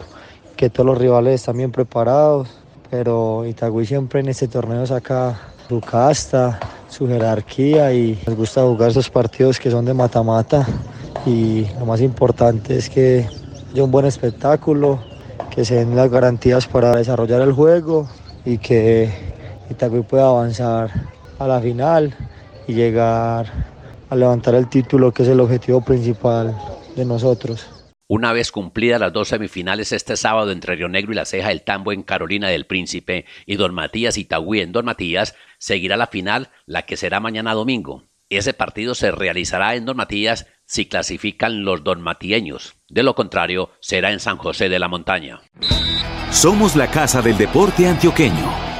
que 0.57 0.71
todos 0.71 0.87
los 0.87 0.97
rivales 0.97 1.35
están 1.35 1.57
bien 1.57 1.71
preparados, 1.71 2.49
pero 2.89 3.45
Itagüí 3.45 3.85
siempre 3.85 4.19
en 4.19 4.29
este 4.29 4.47
torneo 4.47 4.83
saca 4.87 5.39
su 5.69 5.79
casta, 5.79 6.59
su 6.89 7.07
jerarquía 7.07 7.93
y 7.93 8.19
nos 8.25 8.35
gusta 8.35 8.63
jugar 8.63 8.89
esos 8.89 9.11
partidos 9.11 9.59
que 9.59 9.69
son 9.69 9.85
de 9.85 9.93
mata-mata. 9.93 10.65
Y 11.23 11.67
lo 11.79 11.85
más 11.85 12.01
importante 12.01 12.77
es 12.77 12.89
que 12.89 13.27
haya 13.71 13.83
un 13.83 13.91
buen 13.91 14.07
espectáculo, 14.07 14.99
que 15.51 15.63
se 15.63 15.75
den 15.75 15.95
las 15.95 16.09
garantías 16.09 16.65
para 16.65 16.95
desarrollar 16.95 17.41
el 17.41 17.53
juego 17.53 18.07
y 18.43 18.57
que 18.57 19.07
Itagüí 19.69 20.01
pueda 20.01 20.29
avanzar 20.29 20.89
a 21.37 21.47
la 21.47 21.61
final 21.61 22.15
y 22.67 22.73
llegar 22.73 23.70
a 24.11 24.15
levantar 24.15 24.55
el 24.55 24.67
título 24.67 25.13
que 25.13 25.23
es 25.23 25.29
el 25.29 25.39
objetivo 25.39 25.81
principal 25.81 26.55
de 26.97 27.05
nosotros. 27.05 27.69
Una 28.09 28.33
vez 28.33 28.51
cumplidas 28.51 28.99
las 28.99 29.13
dos 29.13 29.29
semifinales 29.29 29.93
este 29.93 30.17
sábado 30.17 30.51
entre 30.51 30.75
Río 30.75 30.89
Negro 30.89 31.13
y 31.13 31.15
La 31.15 31.23
Ceja 31.23 31.49
el 31.49 31.63
Tambo 31.63 31.93
en 31.93 32.03
Carolina 32.03 32.49
del 32.49 32.65
Príncipe 32.65 33.23
y 33.45 33.55
Don 33.55 33.73
Matías 33.73 34.17
y 34.17 34.25
Tagüí 34.25 34.59
en 34.59 34.73
Don 34.73 34.83
Matías, 34.83 35.33
seguirá 35.59 35.95
la 35.95 36.07
final, 36.07 36.49
la 36.65 36.81
que 36.81 36.97
será 36.97 37.21
mañana 37.21 37.53
domingo. 37.53 38.03
Ese 38.29 38.53
partido 38.53 38.95
se 38.95 39.11
realizará 39.11 39.75
en 39.75 39.85
Don 39.85 39.95
Matías 39.95 40.45
si 40.65 40.87
clasifican 40.87 41.63
los 41.63 41.85
donmatieños. 41.85 42.75
De 42.89 43.03
lo 43.03 43.15
contrario, 43.15 43.71
será 43.79 44.11
en 44.11 44.19
San 44.19 44.35
José 44.35 44.67
de 44.67 44.79
la 44.79 44.89
Montaña. 44.89 45.39
Somos 46.31 46.75
la 46.75 46.87
casa 46.87 47.21
del 47.21 47.37
deporte 47.37 47.87
antioqueño 47.87 48.71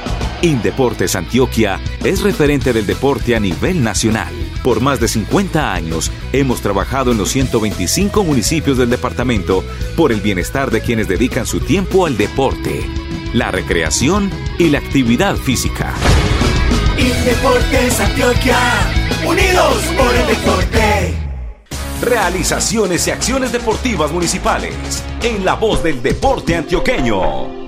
Indeportes 0.42 1.14
Antioquia 1.14 1.78
es 2.04 2.20
referente 2.20 2.72
del 2.72 2.84
deporte 2.84 3.36
a 3.36 3.40
nivel 3.40 3.84
nacional. 3.84 4.41
Por 4.62 4.80
más 4.80 5.00
de 5.00 5.08
50 5.08 5.72
años 5.72 6.10
hemos 6.32 6.60
trabajado 6.60 7.10
en 7.10 7.18
los 7.18 7.30
125 7.30 8.22
municipios 8.22 8.78
del 8.78 8.90
departamento 8.90 9.64
por 9.96 10.12
el 10.12 10.20
bienestar 10.20 10.70
de 10.70 10.80
quienes 10.80 11.08
dedican 11.08 11.46
su 11.46 11.60
tiempo 11.60 12.06
al 12.06 12.16
deporte, 12.16 12.86
la 13.32 13.50
recreación 13.50 14.30
y 14.58 14.70
la 14.70 14.78
actividad 14.78 15.36
física. 15.36 15.92
Indeportes 16.96 17.98
Antioquia, 17.98 18.58
unidos 19.26 19.82
por 19.96 20.14
el 20.14 20.26
deporte. 20.28 21.14
Realizaciones 22.00 23.06
y 23.08 23.10
acciones 23.10 23.52
deportivas 23.52 24.12
municipales 24.12 24.74
en 25.22 25.44
la 25.44 25.54
voz 25.54 25.82
del 25.82 26.02
deporte 26.02 26.54
antioqueño. 26.54 27.61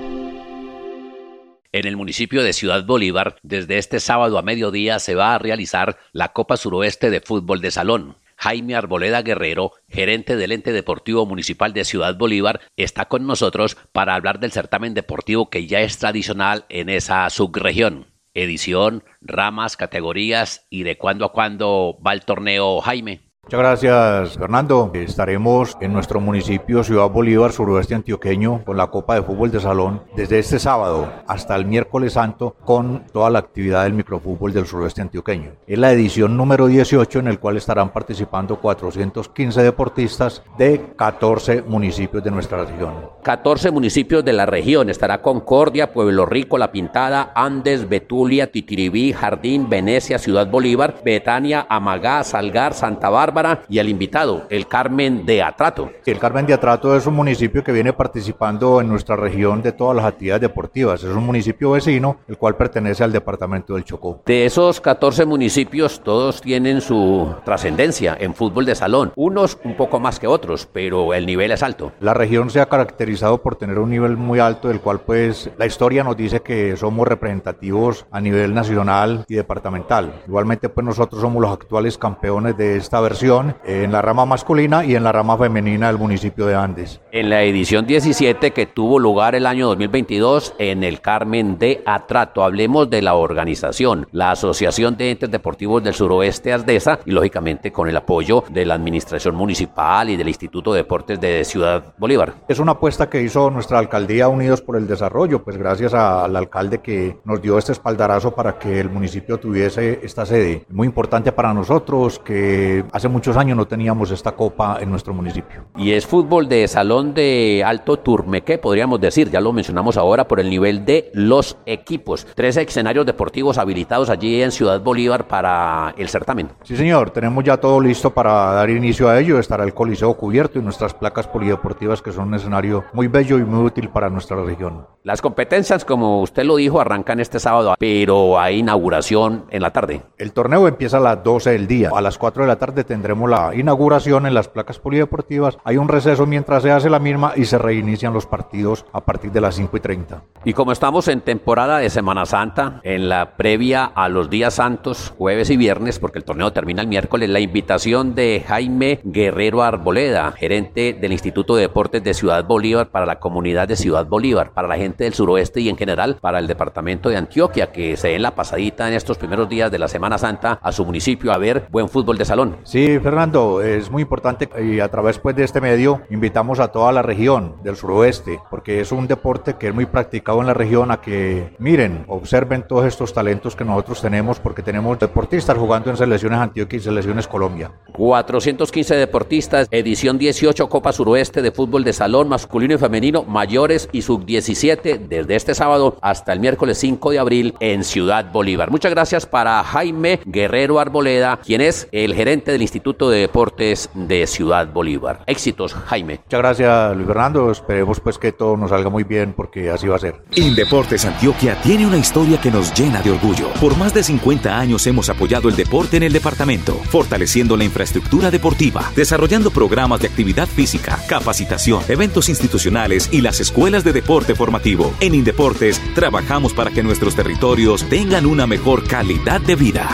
En 1.75 1.89
el 1.89 1.97
municipio 1.97 2.45
de 2.45 2.53
Ciudad 2.53 2.85
Bolívar, 2.85 3.35
desde 3.43 3.79
este 3.79 3.99
sábado 3.99 4.39
a 4.39 4.43
mediodía 4.43 5.01
se 5.01 5.17
va 5.17 5.35
a 5.35 5.39
realizar 5.41 5.99
la 6.13 6.29
Copa 6.29 6.57
Suroeste 6.57 7.11
de 7.11 7.21
Fútbol 7.21 7.61
de 7.61 7.73
Salón. 7.73 8.17
Jaime 8.37 8.77
Arboleda 8.77 9.23
Guerrero, 9.23 9.73
gerente 9.89 10.37
del 10.37 10.53
ente 10.53 10.71
deportivo 10.71 11.27
municipal 11.27 11.73
de 11.73 11.85
Ciudad 11.85 12.17
Bolívar, 12.17 12.61
está 12.77 13.07
con 13.07 13.27
nosotros 13.27 13.77
para 13.91 14.15
hablar 14.15 14.39
del 14.39 14.53
certamen 14.53 14.95
deportivo 14.95 15.51
que 15.51 15.67
ya 15.67 15.81
es 15.81 15.99
tradicional 15.99 16.65
en 16.69 16.91
esa 16.91 17.29
subregión. 17.29 18.07
Edición, 18.35 19.03
ramas, 19.21 19.77
categorías 19.77 20.69
y 20.71 20.85
de 20.85 20.97
cuándo 20.97 21.25
a 21.25 21.33
cuándo 21.33 21.99
va 22.07 22.13
el 22.13 22.25
torneo 22.25 22.83
Jaime. 22.83 23.23
Muchas 23.45 23.61
gracias, 23.61 24.39
Fernando. 24.39 24.91
Estaremos 24.95 25.77
en 25.83 25.93
nuestro 25.93 26.19
municipio 26.19 26.83
Ciudad 26.83 27.11
Bolívar, 27.11 27.53
suroeste 27.53 27.95
antioqueño, 27.95 28.65
con 28.65 28.79
la 28.79 28.87
Copa 28.87 29.17
de 29.17 29.23
Fútbol 29.23 29.51
de 29.51 29.61
Salón 29.61 30.01
desde 30.17 30.39
este 30.39 30.59
sábado 30.59 31.13
hasta 31.27 31.55
el 31.55 31.67
miércoles 31.67 32.15
santo 32.15 32.57
con 32.65 33.05
toda 33.13 33.29
la 33.29 33.41
actividad 33.41 33.85
del 33.85 33.93
microfútbol 33.93 34.55
del 34.55 34.67
suroeste 34.67 35.03
antioqueño. 35.03 35.53
Es 35.67 35.79
la 35.79 35.93
edición 35.93 36.39
número 36.39 36.69
18 36.69 37.19
en 37.19 37.29
el 37.29 37.39
cual 37.39 37.59
estarán 37.59 37.91
participando 37.91 38.59
415 38.59 39.63
deportistas 39.63 40.43
de 40.57 40.95
14 40.97 41.65
municipios 41.69 42.25
de 42.25 42.31
nuestra 42.31 42.65
región. 42.65 42.95
14 43.23 43.71
municipios 43.71 44.25
de 44.25 44.33
la 44.33 44.47
región. 44.47 44.89
Estará 44.89 45.21
Concordia, 45.21 45.93
Pueblo 45.93 46.25
Rico, 46.25 46.57
La 46.57 46.73
Pintada, 46.73 47.33
Andes, 47.35 47.91
Betulia, 47.91 48.51
Titiribí, 48.51 49.13
Jardín, 49.13 49.69
Venecia, 49.69 50.19
Ciudad 50.19 50.47
Bolívar, 50.47 51.03
Betania, 51.05 51.67
Amagá, 51.69 52.25
Salgar, 52.25 52.73
Santa 52.73 53.11
Bárbara, 53.11 53.34
y 53.69 53.79
el 53.79 53.89
invitado, 53.89 54.45
el 54.49 54.69
Carmen 54.69 55.27
de 55.27 55.43
Atrato. 55.43 55.91
El 56.07 56.19
Carmen 56.21 56.47
de 56.47 56.55
Atrato 56.55 56.97
es 56.97 57.07
un 57.07 57.15
municipio 57.15 57.65
que 57.65 57.73
viene 57.73 57.93
participando 57.93 58.81
en 58.81 58.89
nuestra 58.89 59.17
región 59.17 59.61
de 59.61 59.73
todas 59.73 59.97
las 59.97 60.05
actividades 60.05 60.43
deportivas. 60.43 61.03
Es 61.03 61.11
un 61.11 61.27
municipio 61.27 61.73
vecino, 61.73 62.19
el 62.29 62.39
cual 62.39 62.57
pertenece 62.57 63.03
al 63.03 63.11
departamento 63.11 63.75
del 63.75 63.85
Chocó. 63.85 64.23
De 64.25 64.47
esos 64.47 64.81
14 64.81 65.25
municipios, 65.25 66.01
todos 66.05 66.41
tienen 66.41 66.81
su 66.81 67.35
trascendencia 67.45 68.17
en 68.21 68.35
fútbol 68.35 68.67
de 68.67 68.77
salón. 68.77 69.13
Unos 69.17 69.59
un 69.65 69.77
poco 69.77 69.99
más 69.99 70.21
que 70.21 70.29
otros, 70.29 70.69
pero 70.73 71.13
el 71.13 71.27
nivel 71.27 71.51
es 71.51 71.65
alto. 71.65 71.93
La 71.99 72.15
región 72.15 72.51
se 72.51 72.61
ha 72.61 72.67
caracterizado 72.67 73.43
por 73.43 73.57
tener 73.57 73.81
un 73.81 73.91
nivel 73.91 74.17
muy 74.17 74.39
alto, 74.39 74.69
del 74.69 74.81
cual 74.81 75.01
pues 75.01 75.51
la 75.59 75.67
historia 75.67 76.05
nos 76.05 76.17
dice 76.17 76.41
que 76.41 76.77
somos 76.77 77.09
representativos 77.09 78.07
a 78.13 78.21
nivel 78.21 78.55
nacional 78.55 79.25
y 79.29 79.35
departamental. 79.35 80.23
Igualmente 80.29 80.69
pues 80.69 80.87
nosotros 80.87 81.21
somos 81.21 81.43
los 81.43 81.53
actuales 81.53 81.99
campeones 81.99 82.57
de 82.57 82.77
esta 82.77 83.01
versión 83.01 83.24
en 83.25 83.91
la 83.91 84.03
rama 84.03 84.27
masculina 84.27 84.85
y 84.85 84.95
en 84.95 85.03
la 85.03 85.11
rama 85.11 85.39
femenina 85.39 85.87
del 85.87 85.97
municipio 85.97 86.45
de 86.45 86.55
Andes. 86.55 87.01
En 87.11 87.31
la 87.31 87.43
edición 87.43 87.87
17 87.87 88.51
que 88.51 88.67
tuvo 88.67 88.99
lugar 88.99 89.35
el 89.35 89.47
año 89.47 89.67
2022 89.69 90.55
en 90.59 90.85
el 90.85 91.01
Carmen 91.01 91.59
de 91.59 91.83
Atrato, 91.87 92.45
hablemos 92.45 92.91
de 92.91 93.01
la 93.01 93.15
organización, 93.15 94.07
la 94.13 94.33
Asociación 94.33 94.99
de 94.99 95.13
Entes 95.13 95.31
Deportivos 95.31 95.83
del 95.83 95.95
Suroeste 95.95 96.53
Asdesa 96.53 96.99
y 97.07 97.13
lógicamente 97.13 97.73
con 97.73 97.89
el 97.89 97.97
apoyo 97.97 98.45
de 98.51 98.67
la 98.67 98.75
Administración 98.75 99.35
Municipal 99.35 100.11
y 100.11 100.17
del 100.17 100.29
Instituto 100.29 100.75
de 100.75 100.83
Deportes 100.83 101.19
de 101.19 101.45
Ciudad 101.45 101.95
Bolívar. 101.97 102.35
Es 102.47 102.59
una 102.59 102.73
apuesta 102.73 103.09
que 103.09 103.23
hizo 103.23 103.51
nuestra 103.51 103.79
alcaldía 103.79 104.29
Unidos 104.29 104.61
por 104.61 104.77
el 104.77 104.87
Desarrollo, 104.87 105.43
pues 105.43 105.57
gracias 105.57 105.95
al 105.95 106.37
alcalde 106.37 106.83
que 106.83 107.17
nos 107.25 107.41
dio 107.41 107.57
este 107.57 107.73
espaldarazo 107.73 108.35
para 108.35 108.59
que 108.59 108.81
el 108.81 108.91
municipio 108.91 109.39
tuviese 109.39 110.01
esta 110.03 110.27
sede. 110.27 110.67
Muy 110.69 110.87
importante 110.87 111.33
para 111.33 111.55
nosotros 111.55 112.19
que 112.19 112.85
hace 112.93 113.14
muchos 113.15 113.37
años 113.37 113.57
no 113.57 113.65
teníamos 113.67 114.11
esta 114.11 114.33
copa 114.33 114.79
en 114.81 114.91
nuestro 114.91 115.15
municipio. 115.15 115.67
Y 115.77 115.93
es 115.93 116.05
fútbol 116.05 116.49
de 116.49 116.67
salón 116.67 117.15
de 117.15 117.63
alto 117.65 117.97
turmeque, 117.97 118.59
podríamos 118.59 119.01
decir, 119.01 119.31
ya 119.31 119.41
lo 119.41 119.53
mencionamos 119.53 119.97
ahora 119.97 120.27
por 120.27 120.41
el 120.41 120.51
nivel 120.51 120.85
de 120.85 121.13
los 121.15 121.57
equipos. 121.65 122.27
Tres 122.35 122.57
escenarios 122.57 123.07
deportivos 123.07 123.57
habilitados 123.57 124.11
allí 124.11 124.43
en 124.43 124.51
Ciudad 124.51 124.81
Bolívar 124.81 125.29
para 125.29 125.95
el 125.97 126.09
certamen. 126.09 126.51
Sí, 126.65 126.77
señor, 126.77 127.11
tenemos 127.11 127.45
ya 127.45 127.57
todo 127.57 127.81
listo 127.81 128.11
para 128.11 128.33
dar 128.53 128.69
inicio 128.69 129.09
a 129.09 129.21
ello. 129.21 129.39
Estará 129.39 129.63
el 129.63 129.75
Coliseo 129.75 130.15
cubierto 130.15 130.59
y 130.59 130.63
nuestras 130.63 130.93
placas 130.93 131.29
polideportivas 131.29 132.03
que 132.03 132.11
son 132.11 132.29
un 132.29 132.35
escenario 132.35 132.83
muy 132.93 133.07
bello 133.07 133.39
y 133.39 133.45
muy 133.45 133.65
útil 133.65 133.91
para 133.91 134.11
nuestra 134.11 134.43
región. 134.43 134.89
Las 135.05 135.23
competencias, 135.23 135.85
como 135.85 136.21
usted 136.21 136.43
lo 136.43 136.57
dijo, 136.57 136.81
arrancan 136.81 137.21
este 137.21 137.39
sábado, 137.39 137.77
pero 137.79 138.41
hay 138.41 138.59
inauguración 138.59 139.45
en 139.51 139.63
la 139.63 139.71
tarde. 139.71 140.03
El 140.19 140.33
torneo 140.33 140.67
empieza 140.67 140.97
a 140.97 141.01
las 141.01 141.23
12 141.23 141.51
del 141.51 141.69
día. 141.69 141.91
A 141.95 142.01
las 142.01 142.19
4 142.19 142.43
de 142.43 142.49
la 142.49 142.57
tarde 142.57 142.83
tendrá 142.83 143.04
tendremos 143.05 143.29
la 143.29 143.55
inauguración 143.55 144.25
en 144.25 144.33
las 144.33 144.49
placas 144.49 144.79
polideportivas. 144.79 145.59
Hay 145.63 145.77
un 145.77 145.89
receso 145.89 146.25
mientras 146.25 146.63
se 146.63 146.71
hace 146.71 146.89
la 146.89 146.99
misma 146.99 147.35
y 147.37 147.45
se 147.45 147.59
reinician 147.59 148.15
los 148.15 148.25
partidos 148.25 148.87
a 148.95 149.05
partir 149.05 149.31
de 149.31 149.43
las 149.43 149.57
5 149.57 149.77
y 149.77 149.81
30. 149.81 150.23
Y 150.47 150.55
como 150.55 150.73
estamos 150.73 151.09
en 151.09 151.21
temporada 151.21 151.79
de 151.79 151.91
Semana 151.91 152.25
Santa, 152.25 152.81
en 152.83 153.11
la 153.11 153.37
previa 153.37 153.85
a 153.85 154.09
los 154.09 154.31
días 154.31 154.55
santos, 154.55 155.13
jueves 155.19 155.51
y 155.51 155.59
viernes, 155.59 155.99
porque 155.99 156.19
el 156.19 156.25
torneo 156.25 156.55
termina 156.55 156.81
el 156.81 156.89
miércoles, 156.89 157.29
la 157.29 157.41
invitación 157.41 158.15
de 158.15 158.43
Jaime 158.49 159.01
Guerrero 159.05 159.63
Arboleda, 159.63 160.33
gerente 160.33 160.97
del 160.99 161.13
Instituto 161.13 161.57
de 161.57 161.63
Deportes 161.63 162.03
de 162.03 162.15
Ciudad 162.15 162.47
Bolívar 162.47 162.89
para 162.89 163.05
la 163.05 163.21
comunidad 163.21 163.69
de 163.69 163.77
Ciudad 163.77 164.07
Bolívar, 164.07 164.53
para 164.53 164.67
la 164.67 164.77
gente 164.77 165.05
del 165.05 165.13
suroeste 165.13 165.61
y 165.61 165.69
en 165.69 165.77
general 165.77 166.17
para 166.23 166.39
el 166.39 166.47
departamento 166.47 167.11
de 167.11 167.19
Antioquia, 167.19 167.71
que 167.71 167.99
se 167.99 168.09
den 168.09 168.23
la 168.23 168.35
pasadita 168.35 168.89
en 168.89 168.95
estos 168.95 169.19
primeros 169.19 169.47
días 169.51 169.71
de 169.71 169.79
la 169.79 169.89
Semana 169.89 170.17
Santa 170.17 170.59
a 170.63 170.73
su 170.73 170.87
municipio 170.87 171.33
a 171.33 171.37
ver 171.37 171.67
buen 171.71 171.91
fútbol 171.91 172.17
de 172.17 172.25
salón. 172.25 172.57
Sí, 172.65 172.94
Fernando, 173.01 173.63
es 173.63 173.91
muy 173.91 174.03
importante 174.03 174.49
y 174.63 174.81
a 174.81 174.89
través 174.89 175.19
pues, 175.19 175.37
de 175.37 175.45
este 175.45 175.61
medio 175.61 176.03
invitamos 176.11 176.61
a 176.61 176.69
toda 176.69 176.93
la 176.93 177.03
región 177.03 177.57
del 177.63 177.77
suroeste, 177.77 178.41
porque 178.51 178.81
es 178.81 178.93
un 178.93 179.07
deporte 179.07 179.55
que 179.55 179.69
es 179.69 179.75
muy 179.75 179.87
practicado 179.87 180.41
en 180.41 180.47
la 180.47 180.55
región 180.55 180.91
a 180.91 181.01
que 181.01 181.55
miren, 181.59 182.05
observen 182.09 182.67
todos 182.67 182.87
estos 182.87 183.13
talentos 183.13 183.57
que 183.57 183.65
nosotros 183.65 184.01
tenemos, 184.01 184.39
porque 184.39 184.63
tenemos 184.63 184.99
deportistas 184.99 185.57
jugando 185.57 185.91
en 185.91 185.97
selecciones 185.97 186.39
Antioquia 186.39 186.77
y 186.79 186.81
selecciones 186.81 187.27
Colombia. 187.27 187.73
415 187.93 188.97
deportistas, 188.97 189.69
edición 189.71 190.19
18 190.19 190.69
Copa 190.69 190.93
Suroeste 190.93 191.43
de 191.43 191.53
fútbol 191.53 191.85
de 191.85 191.93
salón 191.93 192.29
masculino 192.29 192.75
y 192.75 192.79
femenino, 192.79 193.23
mayores 193.23 193.89
y 193.93 194.03
sub-17, 194.03 195.09
desde 195.09 195.37
este 195.37 195.55
sábado 195.55 195.97
hasta 196.01 196.33
el 196.33 196.41
miércoles 196.41 196.79
5 196.79 197.11
de 197.11 197.19
abril 197.19 197.55
en 197.61 197.85
Ciudad 197.85 198.31
Bolívar. 198.33 198.71
Muchas 198.71 198.93
gracias 198.93 199.27
para 199.27 199.63
Jaime 199.65 200.21
Guerrero 200.25 200.79
Arboleda, 200.81 201.39
quien 201.45 201.61
es 201.61 201.89
el 201.93 202.15
gerente 202.15 202.53
del 202.53 202.63
Instituto 202.63 202.84
de 202.85 203.17
Deportes 203.17 203.89
de 203.95 204.27
Ciudad 204.27 204.71
Bolívar. 204.71 205.23
Éxitos, 205.27 205.73
Jaime. 205.73 206.21
Muchas 206.25 206.39
gracias, 206.39 206.95
Luis 206.95 207.07
Fernando. 207.07 207.51
Esperemos 207.51 207.99
pues 208.01 208.19
que 208.19 208.33
todo 208.33 208.57
nos 208.59 208.71
salga 208.71 208.91
muy 208.91 209.05
bien 209.05 209.33
porque 209.33 209.71
así 209.71 209.89
va 209.89 209.97
a 209.97 209.99
ser. 209.99 210.23
Indeportes 210.35 211.05
Antioquia 211.07 211.57
tiene 211.63 211.87
una 211.87 211.97
historia 211.97 212.39
que 212.41 212.51
nos 212.51 212.75
llena 212.75 213.01
de 213.01 213.13
orgullo. 213.13 213.49
Por 213.61 213.77
más 213.79 213.95
de 213.95 214.03
50 214.03 214.59
años 214.59 214.87
hemos 214.87 215.09
apoyado 215.09 215.49
el 215.49 215.57
deporte 215.57 215.97
en 215.97 216.03
el 216.03 216.13
departamento, 216.13 216.75
fortaleciendo 216.75 217.57
la 217.57 217.65
infraestructura 217.65 218.31
deportiva, 218.31 218.93
desarrollando 218.95 219.51
programas 219.51 220.01
de 220.01 220.09
actividad 220.09 220.47
física, 220.47 220.99
capacitación, 221.09 221.83
eventos 221.89 222.29
institucionales 222.29 223.09
y 223.11 223.23
las 223.23 223.41
escuelas 223.41 223.83
de 223.83 223.95
deporte 223.95 224.35
formativo. 224.35 224.93
En 225.01 225.15
Indeportes 225.15 225.81
trabajamos 225.95 226.53
para 226.53 226.71
que 226.71 226.83
nuestros 226.83 227.15
territorios 227.17 227.89
tengan 227.89 228.27
una 228.27 228.47
mejor 228.47 228.87
calidad 228.87 229.41
de 229.41 229.57
vida. 229.57 229.89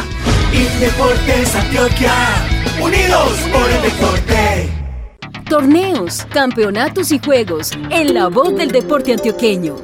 Indeportes 0.53 1.55
Antioquia, 1.55 2.13
unidos 2.83 3.39
por 3.53 3.71
el 3.71 3.83
deporte. 3.83 4.69
Torneos, 5.49 6.25
campeonatos 6.25 7.13
y 7.13 7.21
juegos 7.21 7.71
en 7.91 8.15
la 8.15 8.27
voz 8.27 8.57
del 8.57 8.73
deporte 8.73 9.13
antioqueño. 9.13 9.77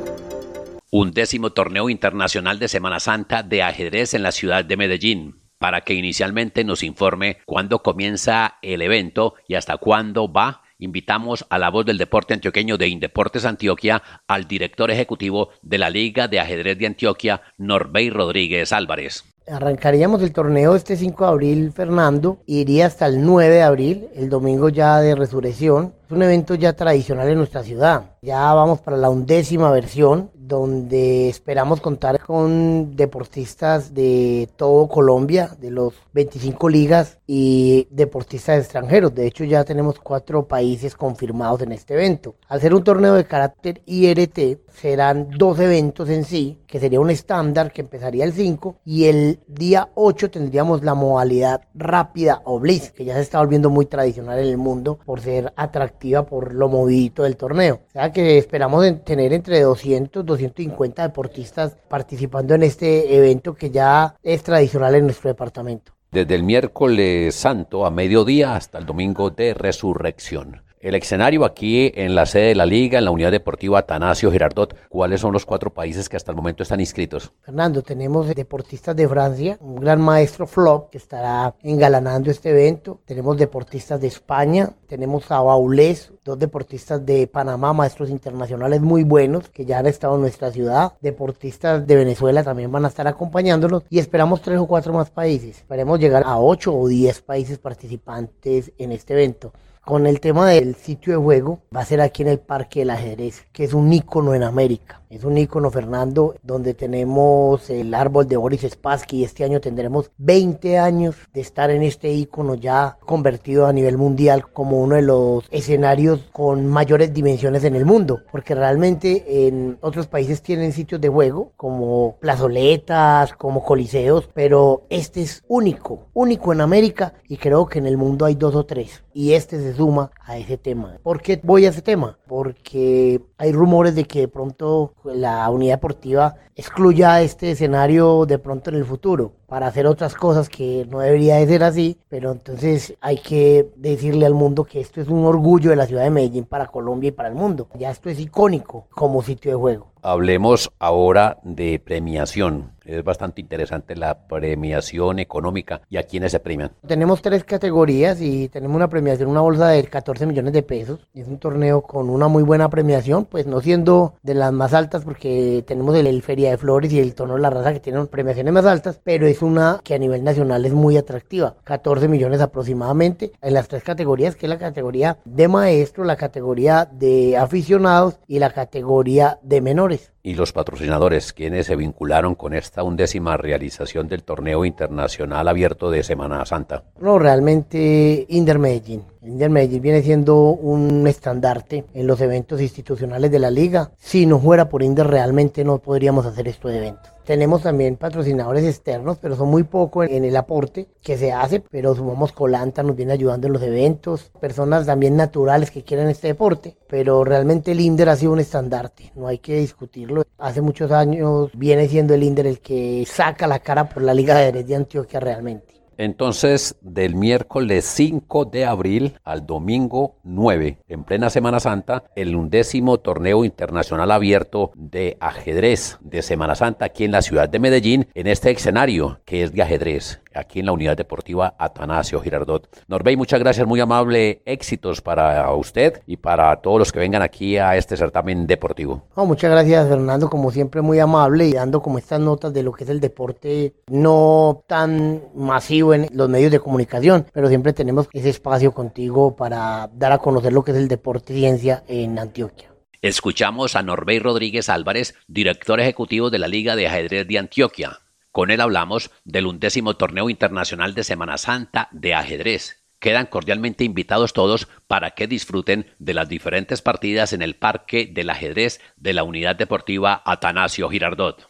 Un 0.91 1.13
décimo 1.13 1.51
torneo 1.51 1.89
internacional 1.89 2.59
de 2.59 2.67
Semana 2.67 2.99
Santa 2.99 3.45
de 3.45 3.63
ajedrez 3.63 4.15
en 4.15 4.25
la 4.25 4.33
ciudad 4.33 4.65
de 4.65 4.77
Medellín 4.77 5.41
para 5.59 5.83
que 5.83 5.95
inicialmente 5.95 6.65
nos 6.65 6.83
informe 6.83 7.39
cuándo 7.47 7.85
comienza 7.85 8.59
el 8.61 8.83
evento 8.83 9.35
y 9.47 9.55
hasta 9.55 9.77
cuándo 9.77 10.33
va 10.33 10.63
invitamos 10.79 11.47
a 11.49 11.59
la 11.59 11.71
voz 11.71 11.87
del 11.87 11.97
deporte 11.97 12.35
antioqueño 12.35 12.77
de 12.77 12.89
Indeportes 12.89 13.45
Antioquia 13.45 14.03
al 14.27 14.49
director 14.49 14.91
ejecutivo 14.91 15.51
de 15.63 15.79
la 15.79 15.91
Liga 15.91 16.27
de 16.27 16.41
Ajedrez 16.41 16.77
de 16.77 16.89
Antioquia, 16.89 17.43
Norbey 17.57 18.11
Rodríguez 18.11 18.73
Álvarez. 18.73 19.36
Arrancaríamos 19.49 20.23
el 20.23 20.33
torneo 20.33 20.75
este 20.75 20.97
5 20.97 21.25
de 21.25 21.31
abril, 21.31 21.73
Fernando, 21.73 22.39
iría 22.47 22.87
hasta 22.87 23.07
el 23.07 23.25
9 23.25 23.55
de 23.55 23.63
abril, 23.63 24.09
el 24.17 24.29
domingo 24.29 24.71
ya 24.71 25.01
de 25.01 25.15
resurrección. 25.15 25.95
Es 26.05 26.11
un 26.11 26.23
evento 26.23 26.57
ya 26.57 26.73
tradicional 26.73 27.29
en 27.29 27.39
nuestra 27.39 27.63
ciudad. 27.63 28.11
Ya 28.23 28.53
vamos 28.55 28.81
para 28.81 28.97
la 28.97 29.09
undécima 29.09 29.71
versión, 29.71 30.31
donde 30.35 31.29
esperamos 31.29 31.81
contar 31.81 32.21
con 32.21 32.97
deportistas 32.97 33.95
de 33.95 34.49
todo 34.57 34.89
Colombia, 34.89 35.57
de 35.61 35.71
los 35.71 35.95
25 36.13 36.69
ligas 36.69 37.19
y 37.27 37.89
deportistas 37.91 38.61
extranjeros. 38.61 39.15
De 39.15 39.27
hecho, 39.27 39.45
ya 39.45 39.65
tenemos 39.65 39.99
cuatro 39.99 40.47
países 40.47 40.95
confirmados 40.95 41.63
en 41.63 41.73
este 41.73 41.95
evento. 41.95 42.35
Al 42.49 42.61
ser 42.61 42.75
un 42.75 42.85
torneo 42.85 43.15
de 43.15 43.25
carácter 43.25 43.83
IRT, 43.87 44.59
serán 44.81 45.31
dos 45.31 45.59
eventos 45.59 46.09
en 46.11 46.25
sí, 46.25 46.59
que 46.67 46.79
sería 46.79 47.01
un 47.01 47.11
estándar 47.11 47.73
que 47.73 47.81
empezaría 47.81 48.25
el 48.25 48.33
5 48.33 48.81
y 48.85 49.07
el 49.07 49.41
día 49.47 49.89
8 49.95 50.31
tendríamos 50.31 50.83
la 50.83 50.95
modalidad 50.95 51.63
rápida 51.75 52.43
o 52.45 52.61
blitz, 52.61 52.91
que 52.91 53.05
ya 53.05 53.15
se 53.15 53.23
está 53.23 53.39
volviendo 53.39 53.71
muy 53.71 53.87
tradicional 53.87 54.39
en 54.39 54.47
el 54.47 54.59
mundo 54.59 54.99
por 55.05 55.21
ser 55.21 55.53
atractiva 55.57 56.27
por 56.27 56.55
lo 56.55 56.69
movidito 56.69 57.23
del 57.23 57.37
torneo. 57.37 57.81
O 57.89 57.93
sea 57.93 58.13
que 58.13 58.39
esperamos 58.39 58.85
tener 59.05 59.33
entre 59.33 59.61
200 59.61 60.25
250 60.25 61.03
deportistas 61.03 61.77
participando 61.89 62.55
en 62.55 62.63
este 62.63 63.17
evento 63.17 63.55
que 63.55 63.71
ya 63.71 64.15
es 64.23 64.43
tradicional 64.43 64.95
en 64.95 65.05
nuestro 65.05 65.29
departamento. 65.29 65.93
Desde 66.11 66.35
el 66.35 66.43
miércoles 66.43 67.35
santo 67.35 67.85
a 67.85 67.91
mediodía 67.91 68.57
hasta 68.57 68.79
el 68.79 68.87
domingo 68.87 69.31
de 69.31 69.55
resurrección. 69.55 70.66
El 70.87 70.95
escenario 70.95 71.45
aquí 71.45 71.91
en 71.97 72.15
la 72.15 72.27
sede 72.27 72.51
de 72.51 72.55
la 72.55 72.65
liga, 72.65 73.01
en 73.01 73.07
la 73.07 73.11
unidad 73.11 73.33
deportiva 73.33 73.81
Atanasio 73.81 74.31
Girardot, 74.31 74.77
¿cuáles 74.89 75.21
son 75.21 75.33
los 75.33 75.45
cuatro 75.45 75.75
países 75.75 76.09
que 76.09 76.17
hasta 76.17 76.31
el 76.31 76.37
momento 76.37 76.63
están 76.63 76.79
inscritos? 76.79 77.33
Fernando, 77.41 77.83
tenemos 77.83 78.33
deportistas 78.33 78.95
de 78.95 79.09
Francia, 79.09 79.59
un 79.61 79.81
gran 79.81 80.01
maestro 80.01 80.47
Flop 80.47 80.91
que 80.91 80.99
estará 80.99 81.57
engalanando 81.65 82.31
este 82.31 82.51
evento. 82.51 83.01
Tenemos 83.05 83.37
deportistas 83.37 84.01
de 84.01 84.07
España, 84.07 84.71
tenemos 84.87 85.29
a 85.33 85.41
Baulés, 85.41 86.13
dos 86.25 86.39
deportistas 86.39 87.05
de 87.05 87.27
Panamá, 87.27 87.73
maestros 87.73 88.09
internacionales 88.09 88.81
muy 88.81 89.03
buenos 89.03 89.49
que 89.49 89.65
ya 89.65 89.81
han 89.81 89.87
estado 89.87 90.15
en 90.15 90.21
nuestra 90.21 90.53
ciudad. 90.53 90.93
Deportistas 91.01 91.85
de 91.85 91.97
Venezuela 91.97 92.45
también 92.45 92.71
van 92.71 92.85
a 92.85 92.89
estar 92.89 93.09
acompañándonos 93.09 93.83
y 93.91 93.99
esperamos 93.99 94.41
tres 94.41 94.61
o 94.61 94.69
cuatro 94.69 94.93
más 94.93 95.11
países. 95.11 95.57
Esperemos 95.57 95.99
llegar 95.99 96.23
a 96.25 96.39
ocho 96.39 96.73
o 96.73 96.87
diez 96.87 97.23
países 97.23 97.59
participantes 97.59 98.71
en 98.79 98.93
este 98.93 99.15
evento 99.15 99.53
con 99.87 100.09
el 100.09 100.19
tema 100.19 100.51
del 100.51 100.75
sitio 100.75 101.13
de 101.13 101.23
juego, 101.23 101.61
va 101.75 101.83
a 101.83 101.85
ser 101.85 102.01
aquí 102.01 102.23
en 102.23 102.29
el 102.29 102.41
Parque 102.41 102.81
del 102.81 102.91
Ajedrez, 102.91 103.45
que 103.53 103.63
es 103.63 103.73
un 103.73 103.93
ícono 103.93 104.35
en 104.35 104.43
América. 104.43 105.01
Es 105.09 105.23
un 105.23 105.39
ícono, 105.39 105.71
Fernando, 105.71 106.35
donde 106.43 106.75
tenemos 106.75 107.71
el 107.71 107.95
árbol 107.95 108.27
de 108.27 108.37
Boris 108.37 108.63
Spassky 108.69 109.23
este 109.23 109.45
año 109.45 109.61
tendremos 109.61 110.11
20 110.19 110.79
años 110.79 111.15
de 111.33 111.41
estar 111.41 111.71
en 111.71 111.85
este 111.85 112.13
ícono 112.13 112.57
ya 112.57 112.99
convertido 113.07 113.67
a 113.67 113.73
nivel 113.73 113.97
mundial 113.97 114.51
como 114.51 114.83
uno 114.83 114.97
de 114.97 115.03
los 115.03 115.45
escenarios 115.53 116.29
con 116.33 116.67
mayores 116.67 117.15
dimensiones 117.15 117.63
en 117.63 117.77
el 117.77 117.85
mundo, 117.85 118.23
porque 118.33 118.57
realmente 118.57 119.47
en 119.47 119.79
otros 119.81 120.09
países 120.09 120.43
tienen 120.43 120.73
sitios 120.73 121.01
de 121.01 121.09
juego 121.09 121.53
como 121.57 122.17
plazoletas, 122.19 123.33
como 123.35 123.63
coliseos, 123.63 124.29
pero 124.35 124.87
este 124.91 125.23
es 125.23 125.45
único, 125.47 126.09
único 126.15 126.53
en 126.53 126.61
América 126.61 127.15
y 127.29 127.37
creo 127.37 127.67
que 127.67 127.79
en 127.79 127.87
el 127.87 127.97
mundo 127.97 128.25
hay 128.25 128.35
dos 128.35 128.57
o 128.57 128.67
tres 128.67 129.05
y 129.15 129.33
este 129.33 129.61
se 129.61 129.73
suma 129.77 130.11
a 130.25 130.37
ese 130.39 130.59
tema. 130.59 130.99
¿Por 131.03 131.21
qué 131.21 131.41
voy 131.43 131.67
a 131.67 131.71
ese 131.71 131.83
tema? 131.83 132.19
Porque 132.27 133.21
hay 133.39 133.53
rumores 133.53 133.95
de 133.95 134.05
que 134.05 134.21
de 134.21 134.29
pronto 134.29 134.95
la 135.05 135.49
unidad 135.51 135.75
deportiva 135.75 136.37
excluya 136.55 137.21
este 137.21 137.53
escenario 137.53 138.27
de 138.27 138.39
pronto 138.39 138.71
en 138.71 138.77
el 138.77 138.85
futuro 138.85 139.33
para 139.47 139.67
hacer 139.69 139.87
otras 139.87 140.15
cosas 140.15 140.49
que 140.49 140.87
no 140.91 141.01
debería 141.01 141.37
de 141.37 141.47
ser 141.47 141.63
así, 141.63 141.99
pero 142.09 142.33
entonces 142.33 142.95
hay 143.01 143.19
que 143.19 143.69
decirle 143.77 144.27
al 144.27 144.35
mundo 144.35 144.65
que 144.65 144.81
esto 144.81 145.01
es 145.01 145.09
un 145.09 145.25
orgullo 145.25 145.71
de 145.71 145.77
la 145.77 145.87
ciudad 145.87 146.05
de 146.05 146.11
Medellín 146.11 146.45
para 146.45 146.67
Colombia 146.67 147.09
y 147.09 147.13
para 147.13 147.29
el 147.29 147.35
mundo. 147.35 147.69
Ya 147.75 147.91
esto 147.91 148.11
es 148.11 148.19
icónico 148.21 148.87
como 148.91 149.23
sitio 149.23 149.51
de 149.51 149.57
juego. 149.57 149.97
Hablemos 150.03 150.71
ahora 150.79 151.39
de 151.43 151.81
premiación. 151.81 152.71
Es 152.85 153.03
bastante 153.03 153.41
interesante 153.41 153.97
la 153.97 154.29
premiación 154.29 155.19
económica 155.19 155.81
y 155.91 155.97
a 155.97 156.05
quiénes 156.05 156.31
se 156.31 156.39
premian. 156.39 156.71
Tenemos 156.87 157.21
tres 157.21 157.43
categorías 157.43 158.21
y 158.21 158.49
tenemos 158.49 158.77
una 158.77 158.89
premiación, 158.89 159.29
una 159.29 159.41
bolsa 159.41 159.71
de 159.71 159.83
14 159.83 160.27
millones 160.27 160.53
de 160.53 160.63
pesos. 160.63 161.01
Es 161.13 161.27
un 161.27 161.39
torneo 161.39 161.83
con 161.83 162.09
una 162.09 162.29
muy 162.29 162.45
buena 162.45 162.69
premiación, 162.69 163.25
pues 163.25 163.49
no 163.49 163.61
siendo 163.61 164.15
de 164.23 164.35
las 164.35 164.53
más 164.53 164.75
altas 164.75 165.03
porque 165.03 165.65
tenemos 165.67 165.97
el, 165.97 166.23
Feria 166.23 166.51
de 166.51 166.59
Flores 166.59 166.93
y 166.93 167.01
el 167.01 167.17
Tono 167.17 167.35
de 167.35 167.41
la 167.41 167.51
Raza 167.51 167.73
que 167.73 167.81
tienen 167.81 168.07
premiaciones 168.07 168.55
más 168.55 168.65
altas, 168.65 169.01
pero 169.03 169.27
es 169.27 169.36
una 169.43 169.81
que 169.83 169.95
a 169.95 169.99
nivel 169.99 170.25
nacional 170.25 170.65
es 170.65 170.73
muy 170.73 170.97
atractiva. 170.97 171.57
14 171.65 172.09
millones 172.09 172.41
aproximadamente 172.41 173.33
en 173.41 173.55
las 173.55 173.69
tres 173.69 173.83
categorías, 173.83 174.37
que 174.37 174.47
es 174.47 174.51
la 174.51 174.59
categoría 174.59 175.19
de 175.25 175.49
maestro, 175.49 176.05
la 176.05 176.17
categoría 176.17 176.89
de 176.91 177.37
aficionados 177.37 178.19
y 178.27 178.39
la 178.39 178.51
categoría 178.53 179.39
de 179.43 179.61
menores. 179.61 180.13
y 180.23 180.35
los 180.35 180.53
patrocinadores, 180.53 181.33
quienes 181.33 181.67
se 181.67 181.77
vincularon 181.77 182.35
con 182.35 182.53
esta 182.53 182.83
undécima 182.83 183.37
realización 183.37 184.09
del 184.09 184.25
torneo 184.25 184.65
internacional 184.65 185.47
abierto 185.47 185.89
de 185.89 186.03
Semana 186.03 186.45
Santa? 186.45 186.83
No, 187.01 187.17
realmente 187.21 188.27
Inder 188.29 188.59
Medellín. 188.59 189.05
Inder 189.23 189.51
Medellín 189.51 189.83
viene 189.83 190.03
siendo 190.03 190.37
un 190.51 191.07
estandarte 191.07 191.85
en 191.95 192.09
los 192.09 192.21
eventos 192.21 192.61
institucionales 192.61 193.31
de 193.31 193.39
la 193.39 193.53
liga. 193.53 193.93
Si 193.99 194.27
no 194.27 194.41
fuera 194.41 194.69
por 194.69 194.83
Inder 194.83 195.07
realmente 195.07 195.63
no 195.63 195.79
podríamos 195.79 196.27
hacer 196.27 196.49
estos 196.49 196.73
eventos. 196.73 197.16
Tenemos 197.27 197.63
también 197.63 197.97
patrocinadores 197.97 198.65
externos, 198.65 199.19
pero 199.21 199.35
son 199.35 199.49
muy 199.49 199.65
poco 199.65 200.05
en 200.05 200.25
el 200.25 200.37
aporte 200.37 200.87
que 201.03 201.19
se 201.19 201.33
hace, 201.33 201.59
pero 201.59 201.93
sumamos 201.93 202.31
Colanta, 202.31 202.85
nos 202.85 202.95
viene 202.95 203.15
ayudando 203.15 203.49
en 203.49 203.53
los 203.53 203.63
eventos, 203.63 204.31
personas 204.41 204.87
también 204.87 205.17
naturales 205.17 205.73
que 205.73 205.83
quieren 205.83 206.09
este 206.09 206.29
deporte, 206.29 206.77
pero 206.89 207.25
realmente 207.25 207.73
el 207.73 207.81
INDER 207.81 208.11
ha 208.11 208.17
sido 208.17 208.31
un 208.31 208.39
estandarte, 208.39 209.11
no 209.17 209.27
hay 209.27 209.39
que 209.39 209.57
discutirlo. 209.57 210.23
Hace 210.39 210.61
muchos 210.61 210.93
años 210.93 211.51
viene 211.55 211.89
siendo 211.89 212.15
el 212.15 212.23
INDER 212.23 212.47
el 212.47 212.61
que 212.61 213.05
saca 213.11 213.49
la 213.49 213.59
cara 213.59 213.89
por 213.89 214.05
la 214.05 214.15
Liga 214.15 214.37
de 214.37 214.43
Ajedrez 214.43 214.69
de 214.69 214.77
Antioquia 214.77 215.19
realmente. 215.19 215.76
Entonces, 215.99 216.77
del 216.83 217.15
miércoles 217.15 217.85
5 217.87 218.45
de 218.45 218.67
abril 218.67 219.19
al 219.25 219.47
domingo 219.47 220.17
9, 220.25 220.79
en 220.89 221.05
plena 221.05 221.31
Semana 221.31 221.61
Santa, 221.61 222.05
el 222.17 222.37
undécimo 222.37 222.99
torneo 222.99 223.45
internacional 223.45 224.11
abierto 224.11 224.73
de 224.75 225.17
ajedrez 225.21 225.99
de 226.01 226.23
Semana 226.23 226.55
Santa 226.55 226.87
aquí 226.87 227.05
en 227.05 227.13
la 227.13 227.23
ciudad 227.23 227.49
de 227.49 227.59
Medellín, 227.59 228.09
en 228.15 228.27
este 228.27 228.51
escenario 228.51 229.21
que 229.25 229.43
es 229.43 229.53
de 229.53 229.63
ajedrez 229.63 230.21
aquí 230.37 230.61
en 230.61 230.67
la 230.67 230.73
unidad 230.73 230.97
deportiva 230.97 231.55
Atanasio 231.59 232.21
Girardot. 232.21 232.69
Norbey, 232.89 233.17
muchas 233.17 233.41
gracias, 233.41 233.67
muy 233.67 233.81
amable, 233.81 234.43
éxitos 234.45 235.01
para 235.01 235.53
usted 235.55 236.03
y 236.07 236.17
para 236.17 236.57
todos 236.57 236.79
los 236.79 236.93
que 236.93 236.99
vengan 236.99 237.23
aquí 237.23 237.57
a 237.57 237.77
este 237.77 237.97
certamen 237.97 238.47
deportivo. 238.47 239.05
muchas 239.17 239.51
gracias, 239.51 239.89
Fernando, 239.89 240.29
como 240.31 240.51
siempre 240.51 240.83
muy 240.83 240.99
amable 240.99 241.47
y 241.47 241.53
dando 241.53 241.81
como 241.81 241.99
estas 241.99 242.21
notas 242.21 242.53
de 242.53 242.63
lo 242.63 242.73
que 242.73 242.85
es 242.85 242.91
el 242.91 243.01
deporte 243.01 243.75
no 243.89 244.63
tan 244.67 245.23
masivo 245.35 245.95
en 245.95 246.09
los 246.13 246.29
medios 246.29 246.53
de 246.53 246.61
comunicación, 246.61 247.27
pero 247.33 247.49
siempre 247.49 247.73
tenemos 247.73 248.09
ese 248.13 248.31
espacio 248.31 248.73
contigo 248.73 249.37
para 249.37 249.89
dar 249.93 250.13
a 250.13 250.19
conocer 250.19 250.53
lo 250.53 250.65
que 250.65 250.73
es 250.73 250.77
el 250.77 250.89
deporte 250.89 251.35
ciencia 251.35 251.83
en 251.89 252.19
Antioquia. 252.19 252.71
Escuchamos 253.03 253.77
a 253.77 253.83
Norbey 253.83 254.19
Rodríguez 254.19 254.69
Álvarez, 254.69 255.15
director 255.29 255.79
ejecutivo 255.81 256.31
de 256.31 256.39
la 256.39 256.49
Liga 256.49 256.77
de 256.77 256.89
Ajedrez 256.89 257.29
de 257.29 257.39
Antioquia. 257.39 258.01
Con 258.37 258.51
él 258.51 258.61
hablamos 258.61 259.11
del 259.25 259.47
undécimo 259.47 259.97
torneo 259.97 260.29
internacional 260.29 260.93
de 260.93 261.05
Semana 261.05 261.39
Santa 261.39 261.89
de 261.91 262.15
ajedrez. 262.15 262.86
Quedan 263.07 263.27
cordialmente 263.27 263.85
invitados 263.85 264.33
todos 264.33 264.67
para 264.89 265.13
que 265.13 265.29
disfruten 265.29 265.87
de 266.01 266.13
las 266.13 266.29
diferentes 266.29 266.83
partidas 266.83 267.33
en 267.33 267.41
el 267.41 267.55
Parque 267.55 268.11
del 268.13 268.31
Ajedrez 268.31 268.81
de 268.97 269.13
la 269.13 269.23
Unidad 269.23 269.55
Deportiva 269.55 270.23
Atanasio 270.25 270.89
Girardot. 270.91 271.49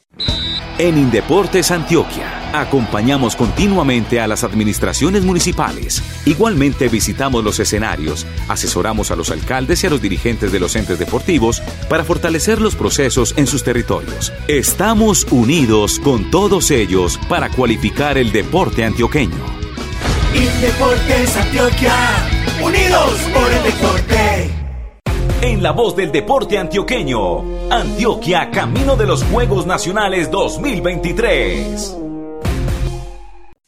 En 0.76 0.98
Indeportes 0.98 1.70
Antioquia 1.70 2.60
acompañamos 2.60 3.36
continuamente 3.36 4.20
a 4.20 4.26
las 4.26 4.44
administraciones 4.44 5.24
municipales. 5.24 6.02
Igualmente 6.26 6.90
visitamos 6.90 7.42
los 7.42 7.58
escenarios, 7.58 8.26
asesoramos 8.48 9.10
a 9.10 9.16
los 9.16 9.30
alcaldes 9.30 9.82
y 9.82 9.86
a 9.86 9.90
los 9.90 10.02
dirigentes 10.02 10.52
de 10.52 10.60
los 10.60 10.76
entes 10.76 10.98
deportivos 10.98 11.62
para 11.88 12.04
fortalecer 12.04 12.60
los 12.60 12.76
procesos 12.76 13.32
en 13.38 13.46
sus 13.46 13.64
territorios. 13.64 14.30
Estamos 14.46 15.24
unidos 15.30 16.00
con 16.00 16.30
todos 16.30 16.70
ellos 16.70 17.18
para 17.30 17.48
cualificar 17.48 18.18
el 18.18 18.30
deporte 18.30 18.84
antioqueño. 18.84 19.65
Indeportes 20.36 21.36
Antioquia, 21.36 21.94
unidos 22.62 23.20
por 23.32 23.52
el 23.52 23.62
deporte 23.62 24.66
en 25.42 25.62
la 25.62 25.72
voz 25.72 25.94
del 25.94 26.10
deporte 26.12 26.58
antioqueño. 26.58 27.70
Antioquia, 27.70 28.50
camino 28.50 28.96
de 28.96 29.06
los 29.06 29.22
Juegos 29.24 29.66
Nacionales 29.66 30.30
2023. 30.30 31.96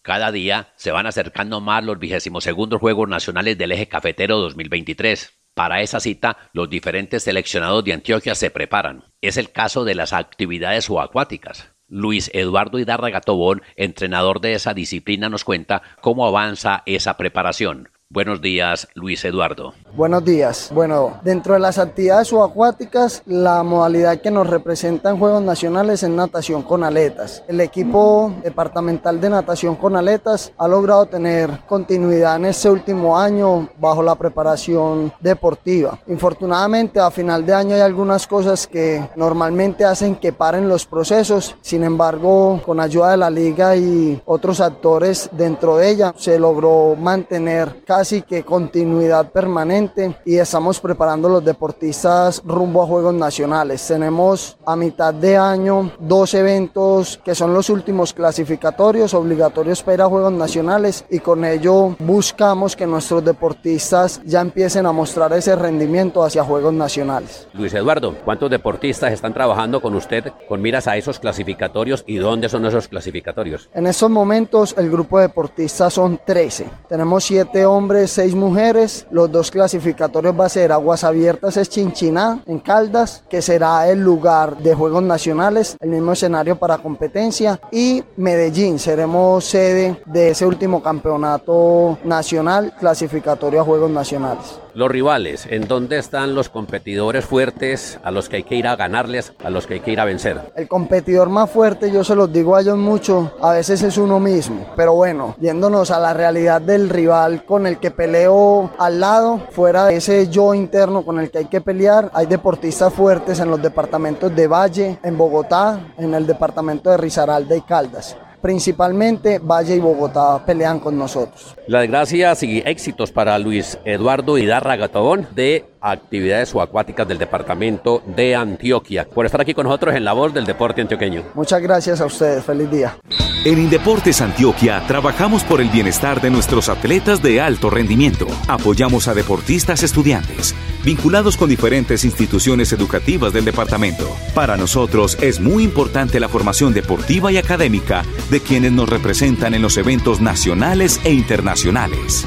Cada 0.02 0.32
día 0.32 0.72
se 0.76 0.90
van 0.90 1.06
acercando 1.06 1.60
más 1.60 1.84
los 1.84 1.98
vigésimos 1.98 2.44
segundos 2.44 2.80
Juegos 2.80 3.08
Nacionales 3.08 3.58
del 3.58 3.72
Eje 3.72 3.88
Cafetero 3.88 4.38
2023. 4.38 5.38
Para 5.54 5.82
esa 5.82 6.00
cita, 6.00 6.50
los 6.52 6.70
diferentes 6.70 7.24
seleccionados 7.24 7.84
de 7.84 7.92
Antioquia 7.92 8.34
se 8.34 8.50
preparan. 8.50 9.04
Es 9.20 9.36
el 9.36 9.52
caso 9.52 9.84
de 9.84 9.94
las 9.94 10.12
actividades 10.12 10.86
subacuáticas. 10.86 11.77
Luis 11.88 12.30
Eduardo 12.34 12.78
Hidárraga 12.78 13.20
Tobón, 13.20 13.62
entrenador 13.76 14.40
de 14.40 14.54
esa 14.54 14.74
disciplina, 14.74 15.28
nos 15.28 15.44
cuenta 15.44 15.82
cómo 16.00 16.26
avanza 16.26 16.82
esa 16.86 17.16
preparación. 17.16 17.90
Buenos 18.10 18.40
días, 18.40 18.88
Luis 18.94 19.22
Eduardo. 19.26 19.74
Buenos 19.94 20.24
días. 20.24 20.70
Bueno, 20.72 21.20
dentro 21.24 21.52
de 21.52 21.60
las 21.60 21.76
actividades 21.76 22.28
subacuáticas, 22.28 23.22
la 23.26 23.62
modalidad 23.62 24.22
que 24.22 24.30
nos 24.30 24.46
representa 24.46 25.10
en 25.10 25.18
Juegos 25.18 25.42
Nacionales 25.42 26.02
es 26.02 26.08
natación 26.08 26.62
con 26.62 26.84
aletas. 26.84 27.44
El 27.48 27.60
equipo 27.60 28.32
departamental 28.42 29.20
de 29.20 29.28
natación 29.28 29.76
con 29.76 29.94
aletas 29.94 30.54
ha 30.56 30.66
logrado 30.66 31.04
tener 31.04 31.50
continuidad 31.66 32.36
en 32.36 32.46
este 32.46 32.70
último 32.70 33.18
año 33.18 33.68
bajo 33.78 34.02
la 34.02 34.14
preparación 34.14 35.12
deportiva. 35.20 35.98
Infortunadamente, 36.06 37.00
a 37.00 37.10
final 37.10 37.44
de 37.44 37.52
año 37.52 37.74
hay 37.74 37.82
algunas 37.82 38.26
cosas 38.26 38.66
que 38.66 39.06
normalmente 39.16 39.84
hacen 39.84 40.16
que 40.16 40.32
paren 40.32 40.66
los 40.66 40.86
procesos. 40.86 41.56
Sin 41.60 41.84
embargo, 41.84 42.58
con 42.64 42.80
ayuda 42.80 43.10
de 43.10 43.16
la 43.18 43.28
liga 43.28 43.76
y 43.76 44.18
otros 44.24 44.62
actores 44.62 45.28
dentro 45.32 45.76
de 45.76 45.90
ella, 45.90 46.14
se 46.16 46.38
logró 46.38 46.96
mantener 46.96 47.84
casi 47.98 48.22
que 48.22 48.44
continuidad 48.44 49.32
permanente 49.32 50.14
y 50.24 50.36
estamos 50.36 50.78
preparando 50.78 51.28
los 51.28 51.44
deportistas 51.44 52.40
rumbo 52.44 52.80
a 52.80 52.86
Juegos 52.86 53.12
Nacionales. 53.12 53.84
Tenemos 53.88 54.56
a 54.64 54.76
mitad 54.76 55.12
de 55.12 55.36
año 55.36 55.90
dos 55.98 56.32
eventos 56.34 57.18
que 57.24 57.34
son 57.34 57.52
los 57.52 57.68
últimos 57.70 58.12
clasificatorios 58.12 59.14
obligatorios 59.14 59.82
para 59.82 59.94
ir 59.94 60.02
a 60.02 60.06
Juegos 60.06 60.32
Nacionales 60.32 61.04
y 61.10 61.18
con 61.18 61.44
ello 61.44 61.96
buscamos 61.98 62.76
que 62.76 62.86
nuestros 62.86 63.24
deportistas 63.24 64.20
ya 64.24 64.42
empiecen 64.42 64.86
a 64.86 64.92
mostrar 64.92 65.32
ese 65.32 65.56
rendimiento 65.56 66.22
hacia 66.22 66.44
Juegos 66.44 66.74
Nacionales. 66.74 67.48
Luis 67.52 67.74
Eduardo, 67.74 68.14
¿cuántos 68.24 68.48
deportistas 68.48 69.12
están 69.12 69.34
trabajando 69.34 69.82
con 69.82 69.96
usted 69.96 70.32
con 70.48 70.62
miras 70.62 70.86
a 70.86 70.96
esos 70.96 71.18
clasificatorios 71.18 72.04
y 72.06 72.18
dónde 72.18 72.48
son 72.48 72.64
esos 72.64 72.86
clasificatorios? 72.86 73.68
En 73.74 73.88
estos 73.88 74.08
momentos 74.08 74.76
el 74.78 74.88
grupo 74.88 75.18
de 75.18 75.26
deportistas 75.26 75.94
son 75.94 76.20
13. 76.24 76.66
Tenemos 76.88 77.24
7 77.24 77.66
hombres 77.66 77.87
seis 78.06 78.34
mujeres. 78.34 79.06
Los 79.10 79.30
dos 79.30 79.50
clasificatorios 79.50 80.38
va 80.38 80.46
a 80.46 80.48
ser 80.48 80.72
Aguas 80.72 81.04
Abiertas 81.04 81.56
es 81.56 81.68
Chinchiná, 81.68 82.42
en 82.46 82.58
Caldas, 82.58 83.22
que 83.28 83.42
será 83.42 83.88
el 83.88 84.00
lugar 84.00 84.58
de 84.58 84.74
Juegos 84.74 85.02
Nacionales, 85.02 85.76
el 85.80 85.90
mismo 85.90 86.12
escenario 86.12 86.56
para 86.56 86.78
competencia. 86.78 87.60
Y 87.72 88.02
Medellín, 88.16 88.78
seremos 88.78 89.44
sede 89.44 90.02
de 90.06 90.30
ese 90.30 90.46
último 90.46 90.82
campeonato 90.82 91.98
nacional 92.04 92.74
clasificatorio 92.78 93.60
a 93.60 93.64
Juegos 93.64 93.90
Nacionales. 93.90 94.58
Los 94.74 94.90
rivales, 94.90 95.46
¿en 95.50 95.66
dónde 95.66 95.98
están 95.98 96.36
los 96.36 96.50
competidores 96.50 97.24
fuertes 97.24 97.98
a 98.04 98.12
los 98.12 98.28
que 98.28 98.36
hay 98.36 98.42
que 98.44 98.54
ir 98.54 98.68
a 98.68 98.76
ganarles, 98.76 99.32
a 99.42 99.50
los 99.50 99.66
que 99.66 99.74
hay 99.74 99.80
que 99.80 99.90
ir 99.90 99.98
a 99.98 100.04
vencer? 100.04 100.40
El 100.54 100.68
competidor 100.68 101.28
más 101.30 101.50
fuerte, 101.50 101.90
yo 101.90 102.04
se 102.04 102.14
los 102.14 102.32
digo 102.32 102.54
a 102.54 102.60
ellos 102.60 102.76
mucho, 102.76 103.32
a 103.40 103.54
veces 103.54 103.82
es 103.82 103.98
uno 103.98 104.20
mismo. 104.20 104.66
Pero 104.76 104.94
bueno, 104.94 105.34
yéndonos 105.40 105.90
a 105.90 105.98
la 105.98 106.14
realidad 106.14 106.60
del 106.60 106.90
rival 106.90 107.44
con 107.44 107.66
el 107.66 107.77
que 107.78 107.90
peleo 107.90 108.70
al 108.78 109.00
lado, 109.00 109.40
fuera 109.50 109.86
de 109.86 109.96
ese 109.96 110.28
yo 110.28 110.54
interno 110.54 111.04
con 111.04 111.18
el 111.18 111.30
que 111.30 111.38
hay 111.38 111.46
que 111.46 111.60
pelear, 111.60 112.10
hay 112.12 112.26
deportistas 112.26 112.92
fuertes 112.92 113.40
en 113.40 113.50
los 113.50 113.62
departamentos 113.62 114.34
de 114.34 114.46
Valle, 114.46 114.98
en 115.02 115.16
Bogotá, 115.16 115.80
en 115.96 116.14
el 116.14 116.26
departamento 116.26 116.90
de 116.90 116.96
Risaralda 116.96 117.56
y 117.56 117.62
Caldas 117.62 118.16
principalmente 118.40 119.38
Valle 119.38 119.76
y 119.76 119.80
Bogotá 119.80 120.44
pelean 120.44 120.80
con 120.80 120.98
nosotros. 120.98 121.56
Las 121.66 121.86
gracias 121.88 122.42
y 122.42 122.62
éxitos 122.64 123.12
para 123.12 123.38
Luis 123.38 123.78
Eduardo 123.84 124.38
Hidarra 124.38 124.76
Gatobón 124.76 125.26
de 125.34 125.64
actividades 125.80 126.50
subacuáticas 126.50 127.06
del 127.06 127.18
departamento 127.18 128.02
de 128.06 128.34
Antioquia 128.34 129.06
por 129.08 129.26
estar 129.26 129.40
aquí 129.40 129.54
con 129.54 129.64
nosotros 129.64 129.94
en 129.94 130.04
la 130.04 130.12
voz 130.12 130.34
del 130.34 130.44
deporte 130.44 130.80
antioqueño. 130.80 131.22
Muchas 131.34 131.62
gracias 131.62 132.00
a 132.00 132.06
ustedes, 132.06 132.44
feliz 132.44 132.70
día. 132.70 132.96
En 133.44 133.58
Indeportes 133.58 134.20
Antioquia 134.20 134.82
trabajamos 134.88 135.44
por 135.44 135.60
el 135.60 135.68
bienestar 135.68 136.20
de 136.20 136.30
nuestros 136.30 136.68
atletas 136.68 137.22
de 137.22 137.40
alto 137.40 137.70
rendimiento. 137.70 138.26
Apoyamos 138.48 139.06
a 139.08 139.14
deportistas 139.14 139.82
estudiantes 139.82 140.54
vinculados 140.88 141.36
con 141.36 141.50
diferentes 141.50 142.02
instituciones 142.02 142.72
educativas 142.72 143.34
del 143.34 143.44
departamento. 143.44 144.08
Para 144.34 144.56
nosotros 144.56 145.18
es 145.20 145.38
muy 145.38 145.62
importante 145.62 146.18
la 146.18 146.30
formación 146.30 146.72
deportiva 146.72 147.30
y 147.30 147.36
académica 147.36 148.06
de 148.30 148.40
quienes 148.40 148.72
nos 148.72 148.88
representan 148.88 149.52
en 149.52 149.60
los 149.60 149.76
eventos 149.76 150.22
nacionales 150.22 150.98
e 151.04 151.12
internacionales. 151.12 152.24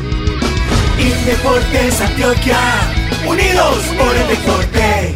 Indeportes 1.00 2.02
Antioquia, 2.02 2.60
unidos 3.28 3.80
por 3.98 4.16
el 4.16 4.28
deporte. 4.28 5.16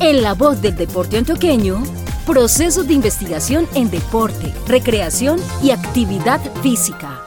En 0.00 0.20
la 0.20 0.34
voz 0.34 0.60
del 0.60 0.74
deporte 0.74 1.18
antioqueño, 1.18 1.80
procesos 2.26 2.88
de 2.88 2.94
investigación 2.94 3.68
en 3.76 3.90
deporte, 3.92 4.52
recreación 4.66 5.38
y 5.62 5.70
actividad 5.70 6.40
física. 6.64 7.19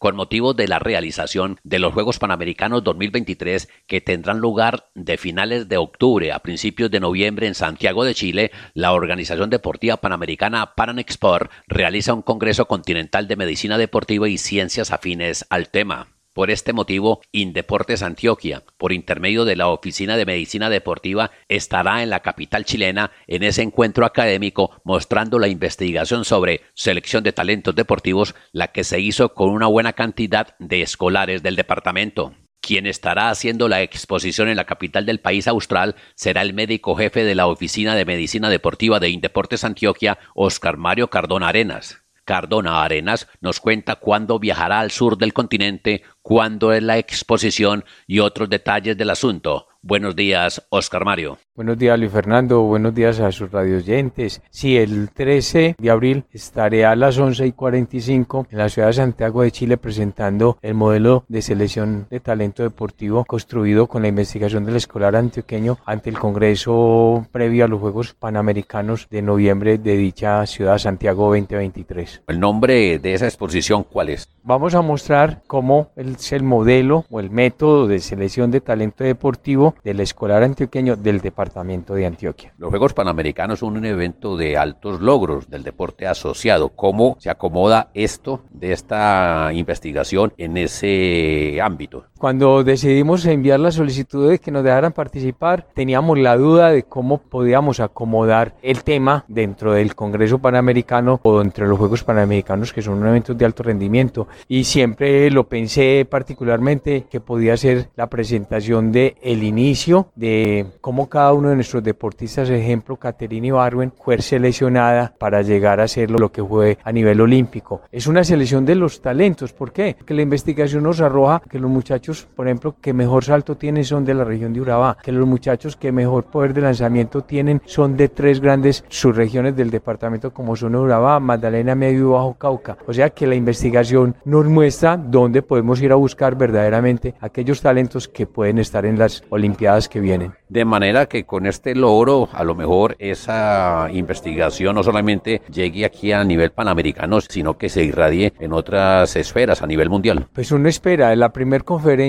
Con 0.00 0.16
motivo 0.16 0.54
de 0.54 0.66
la 0.66 0.78
realización 0.78 1.60
de 1.62 1.78
los 1.78 1.92
Juegos 1.92 2.18
Panamericanos 2.18 2.82
2023 2.82 3.68
que 3.86 4.00
tendrán 4.00 4.38
lugar 4.38 4.88
de 4.94 5.18
finales 5.18 5.68
de 5.68 5.76
octubre 5.76 6.32
a 6.32 6.38
principios 6.38 6.90
de 6.90 7.00
noviembre 7.00 7.46
en 7.46 7.54
Santiago 7.54 8.02
de 8.02 8.14
Chile, 8.14 8.50
la 8.72 8.92
Organización 8.94 9.50
Deportiva 9.50 9.98
Panamericana 9.98 10.74
Panamexport 10.74 11.52
realiza 11.68 12.14
un 12.14 12.22
Congreso 12.22 12.66
Continental 12.66 13.28
de 13.28 13.36
Medicina 13.36 13.76
Deportiva 13.76 14.26
y 14.26 14.38
Ciencias 14.38 14.90
afines 14.90 15.46
al 15.50 15.68
tema. 15.68 16.08
Por 16.40 16.50
este 16.50 16.72
motivo, 16.72 17.20
Indeportes 17.32 18.02
Antioquia, 18.02 18.62
por 18.78 18.94
intermedio 18.94 19.44
de 19.44 19.56
la 19.56 19.68
Oficina 19.68 20.16
de 20.16 20.24
Medicina 20.24 20.70
Deportiva, 20.70 21.32
estará 21.50 22.02
en 22.02 22.08
la 22.08 22.20
capital 22.20 22.64
chilena 22.64 23.10
en 23.26 23.42
ese 23.42 23.60
encuentro 23.60 24.06
académico 24.06 24.80
mostrando 24.82 25.38
la 25.38 25.48
investigación 25.48 26.24
sobre 26.24 26.62
selección 26.72 27.24
de 27.24 27.34
talentos 27.34 27.74
deportivos, 27.74 28.34
la 28.52 28.68
que 28.68 28.84
se 28.84 29.00
hizo 29.00 29.34
con 29.34 29.50
una 29.50 29.66
buena 29.66 29.92
cantidad 29.92 30.56
de 30.58 30.80
escolares 30.80 31.42
del 31.42 31.56
departamento. 31.56 32.32
Quien 32.62 32.86
estará 32.86 33.28
haciendo 33.28 33.68
la 33.68 33.82
exposición 33.82 34.48
en 34.48 34.56
la 34.56 34.64
capital 34.64 35.04
del 35.04 35.20
país 35.20 35.46
austral 35.46 35.94
será 36.14 36.40
el 36.40 36.54
médico 36.54 36.96
jefe 36.96 37.22
de 37.22 37.34
la 37.34 37.48
Oficina 37.48 37.94
de 37.94 38.06
Medicina 38.06 38.48
Deportiva 38.48 38.98
de 38.98 39.10
Indeportes 39.10 39.62
Antioquia, 39.62 40.18
Oscar 40.34 40.78
Mario 40.78 41.10
Cardona 41.10 41.48
Arenas. 41.48 41.99
Cardona 42.30 42.84
Arenas 42.84 43.26
nos 43.40 43.58
cuenta 43.58 43.96
cuándo 43.96 44.38
viajará 44.38 44.78
al 44.78 44.92
sur 44.92 45.18
del 45.18 45.32
continente, 45.32 46.04
cuándo 46.22 46.72
es 46.72 46.80
la 46.80 46.96
exposición 46.96 47.84
y 48.06 48.20
otros 48.20 48.48
detalles 48.48 48.96
del 48.96 49.10
asunto. 49.10 49.66
Buenos 49.82 50.14
días, 50.14 50.64
Oscar 50.70 51.04
Mario. 51.04 51.40
Buenos 51.60 51.76
días, 51.76 51.98
Luis 51.98 52.10
Fernando. 52.10 52.62
Buenos 52.62 52.94
días 52.94 53.20
a 53.20 53.30
sus 53.32 53.50
radioyentes. 53.50 54.40
Sí, 54.48 54.78
el 54.78 55.10
13 55.10 55.76
de 55.78 55.90
abril 55.90 56.24
estaré 56.32 56.86
a 56.86 56.96
las 56.96 57.18
11 57.18 57.48
y 57.48 57.52
45 57.52 58.46
en 58.50 58.56
la 58.56 58.70
ciudad 58.70 58.88
de 58.88 58.94
Santiago 58.94 59.42
de 59.42 59.50
Chile 59.50 59.76
presentando 59.76 60.56
el 60.62 60.72
modelo 60.72 61.24
de 61.28 61.42
selección 61.42 62.06
de 62.08 62.18
talento 62.18 62.62
deportivo 62.62 63.26
construido 63.26 63.88
con 63.88 64.00
la 64.00 64.08
investigación 64.08 64.64
del 64.64 64.76
escolar 64.76 65.14
antioqueño 65.14 65.76
ante 65.84 66.08
el 66.08 66.18
Congreso 66.18 67.26
previo 67.30 67.66
a 67.66 67.68
los 67.68 67.78
Juegos 67.78 68.14
Panamericanos 68.14 69.06
de 69.10 69.20
noviembre 69.20 69.76
de 69.76 69.98
dicha 69.98 70.46
ciudad 70.46 70.78
Santiago 70.78 71.26
2023. 71.26 72.22
¿El 72.26 72.40
nombre 72.40 72.98
de 72.98 73.12
esa 73.12 73.26
exposición 73.26 73.84
cuál 73.84 74.08
es? 74.08 74.30
Vamos 74.42 74.74
a 74.74 74.80
mostrar 74.80 75.42
cómo 75.46 75.90
es 75.94 76.32
el 76.32 76.42
modelo 76.42 77.04
o 77.10 77.20
el 77.20 77.28
método 77.28 77.86
de 77.86 77.98
selección 77.98 78.50
de 78.50 78.62
talento 78.62 79.04
deportivo 79.04 79.74
del 79.84 80.00
escolar 80.00 80.42
antioqueño 80.42 80.96
del 80.96 81.20
departamento 81.20 81.49
de 81.94 82.06
Antioquia. 82.06 82.54
Los 82.58 82.70
Juegos 82.70 82.94
Panamericanos 82.94 83.58
son 83.60 83.76
un 83.76 83.84
evento 83.84 84.36
de 84.36 84.56
altos 84.56 85.00
logros 85.00 85.50
del 85.50 85.62
deporte 85.62 86.06
asociado. 86.06 86.70
¿Cómo 86.70 87.16
se 87.18 87.30
acomoda 87.30 87.90
esto 87.94 88.42
de 88.50 88.72
esta 88.72 89.50
investigación 89.52 90.32
en 90.36 90.56
ese 90.56 91.60
ámbito? 91.62 92.06
Cuando 92.20 92.62
decidimos 92.64 93.24
enviar 93.24 93.60
la 93.60 93.70
solicitud 93.70 94.28
de 94.28 94.38
que 94.38 94.50
nos 94.50 94.62
dejaran 94.62 94.92
participar, 94.92 95.66
teníamos 95.72 96.18
la 96.18 96.36
duda 96.36 96.68
de 96.70 96.82
cómo 96.82 97.16
podíamos 97.16 97.80
acomodar 97.80 98.52
el 98.60 98.84
tema 98.84 99.24
dentro 99.26 99.72
del 99.72 99.94
Congreso 99.94 100.38
Panamericano 100.38 101.18
o 101.22 101.38
dentro 101.38 101.64
de 101.64 101.70
los 101.70 101.78
Juegos 101.78 102.04
Panamericanos, 102.04 102.74
que 102.74 102.82
son 102.82 103.06
eventos 103.06 103.38
de 103.38 103.46
alto 103.46 103.62
rendimiento. 103.62 104.28
Y 104.48 104.64
siempre 104.64 105.30
lo 105.30 105.44
pensé 105.44 106.06
particularmente 106.10 107.06
que 107.10 107.20
podía 107.20 107.56
ser 107.56 107.88
la 107.96 108.10
presentación 108.10 108.92
de 108.92 109.16
inicio 109.22 110.08
de 110.14 110.66
cómo 110.82 111.08
cada 111.08 111.32
uno 111.32 111.48
de 111.48 111.54
nuestros 111.54 111.82
deportistas, 111.82 112.50
ejemplo, 112.50 112.96
Caterina 112.96 113.46
Ibarwen, 113.46 113.94
fue 113.98 114.20
seleccionada 114.20 115.14
para 115.16 115.40
llegar 115.40 115.80
a 115.80 115.88
ser 115.88 116.10
lo 116.10 116.30
que 116.30 116.44
fue 116.44 116.76
a 116.84 116.92
nivel 116.92 117.22
olímpico. 117.22 117.80
Es 117.90 118.06
una 118.06 118.24
selección 118.24 118.66
de 118.66 118.74
los 118.74 119.00
talentos. 119.00 119.54
¿Por 119.54 119.72
qué? 119.72 119.94
Porque 119.96 120.12
la 120.12 120.20
investigación 120.20 120.82
nos 120.82 121.00
arroja 121.00 121.40
que 121.48 121.58
los 121.58 121.70
muchachos 121.70 122.09
por 122.34 122.46
ejemplo, 122.46 122.74
que 122.80 122.92
mejor 122.92 123.24
salto 123.24 123.56
tienen 123.56 123.84
son 123.84 124.04
de 124.04 124.14
la 124.14 124.24
región 124.24 124.52
de 124.52 124.60
Urabá, 124.60 124.96
que 125.02 125.12
los 125.12 125.26
muchachos 125.26 125.76
que 125.76 125.92
mejor 125.92 126.24
poder 126.24 126.54
de 126.54 126.60
lanzamiento 126.62 127.22
tienen 127.22 127.62
son 127.64 127.96
de 127.96 128.08
tres 128.08 128.40
grandes 128.40 128.84
subregiones 128.88 129.56
del 129.56 129.70
departamento 129.70 130.32
como 130.32 130.56
son 130.56 130.74
Urabá, 130.74 131.20
Magdalena 131.20 131.74
Medio 131.74 132.00
y 132.00 132.12
Bajo 132.12 132.34
Cauca. 132.34 132.76
O 132.86 132.92
sea 132.92 133.10
que 133.10 133.26
la 133.26 133.34
investigación 133.34 134.14
nos 134.24 134.46
muestra 134.46 134.96
dónde 134.96 135.42
podemos 135.42 135.80
ir 135.80 135.92
a 135.92 135.96
buscar 135.96 136.36
verdaderamente 136.36 137.14
aquellos 137.20 137.60
talentos 137.60 138.08
que 138.08 138.26
pueden 138.26 138.58
estar 138.58 138.84
en 138.86 138.98
las 138.98 139.22
Olimpiadas 139.30 139.88
que 139.88 140.00
vienen. 140.00 140.32
De 140.48 140.64
manera 140.64 141.06
que 141.06 141.24
con 141.24 141.46
este 141.46 141.74
logro, 141.74 142.28
a 142.32 142.42
lo 142.42 142.54
mejor 142.54 142.96
esa 142.98 143.88
investigación 143.92 144.74
no 144.74 144.82
solamente 144.82 145.42
llegue 145.52 145.84
aquí 145.84 146.12
a 146.12 146.24
nivel 146.24 146.50
panamericano, 146.50 147.20
sino 147.20 147.56
que 147.56 147.68
se 147.68 147.84
irradie 147.84 148.32
en 148.40 148.52
otras 148.52 149.14
esferas 149.16 149.62
a 149.62 149.66
nivel 149.66 149.88
mundial. 149.88 150.26
Pues 150.32 150.50
uno 150.50 150.68
espera, 150.68 151.14
la 151.14 151.32
primera 151.32 151.64
conferencia 151.64 151.99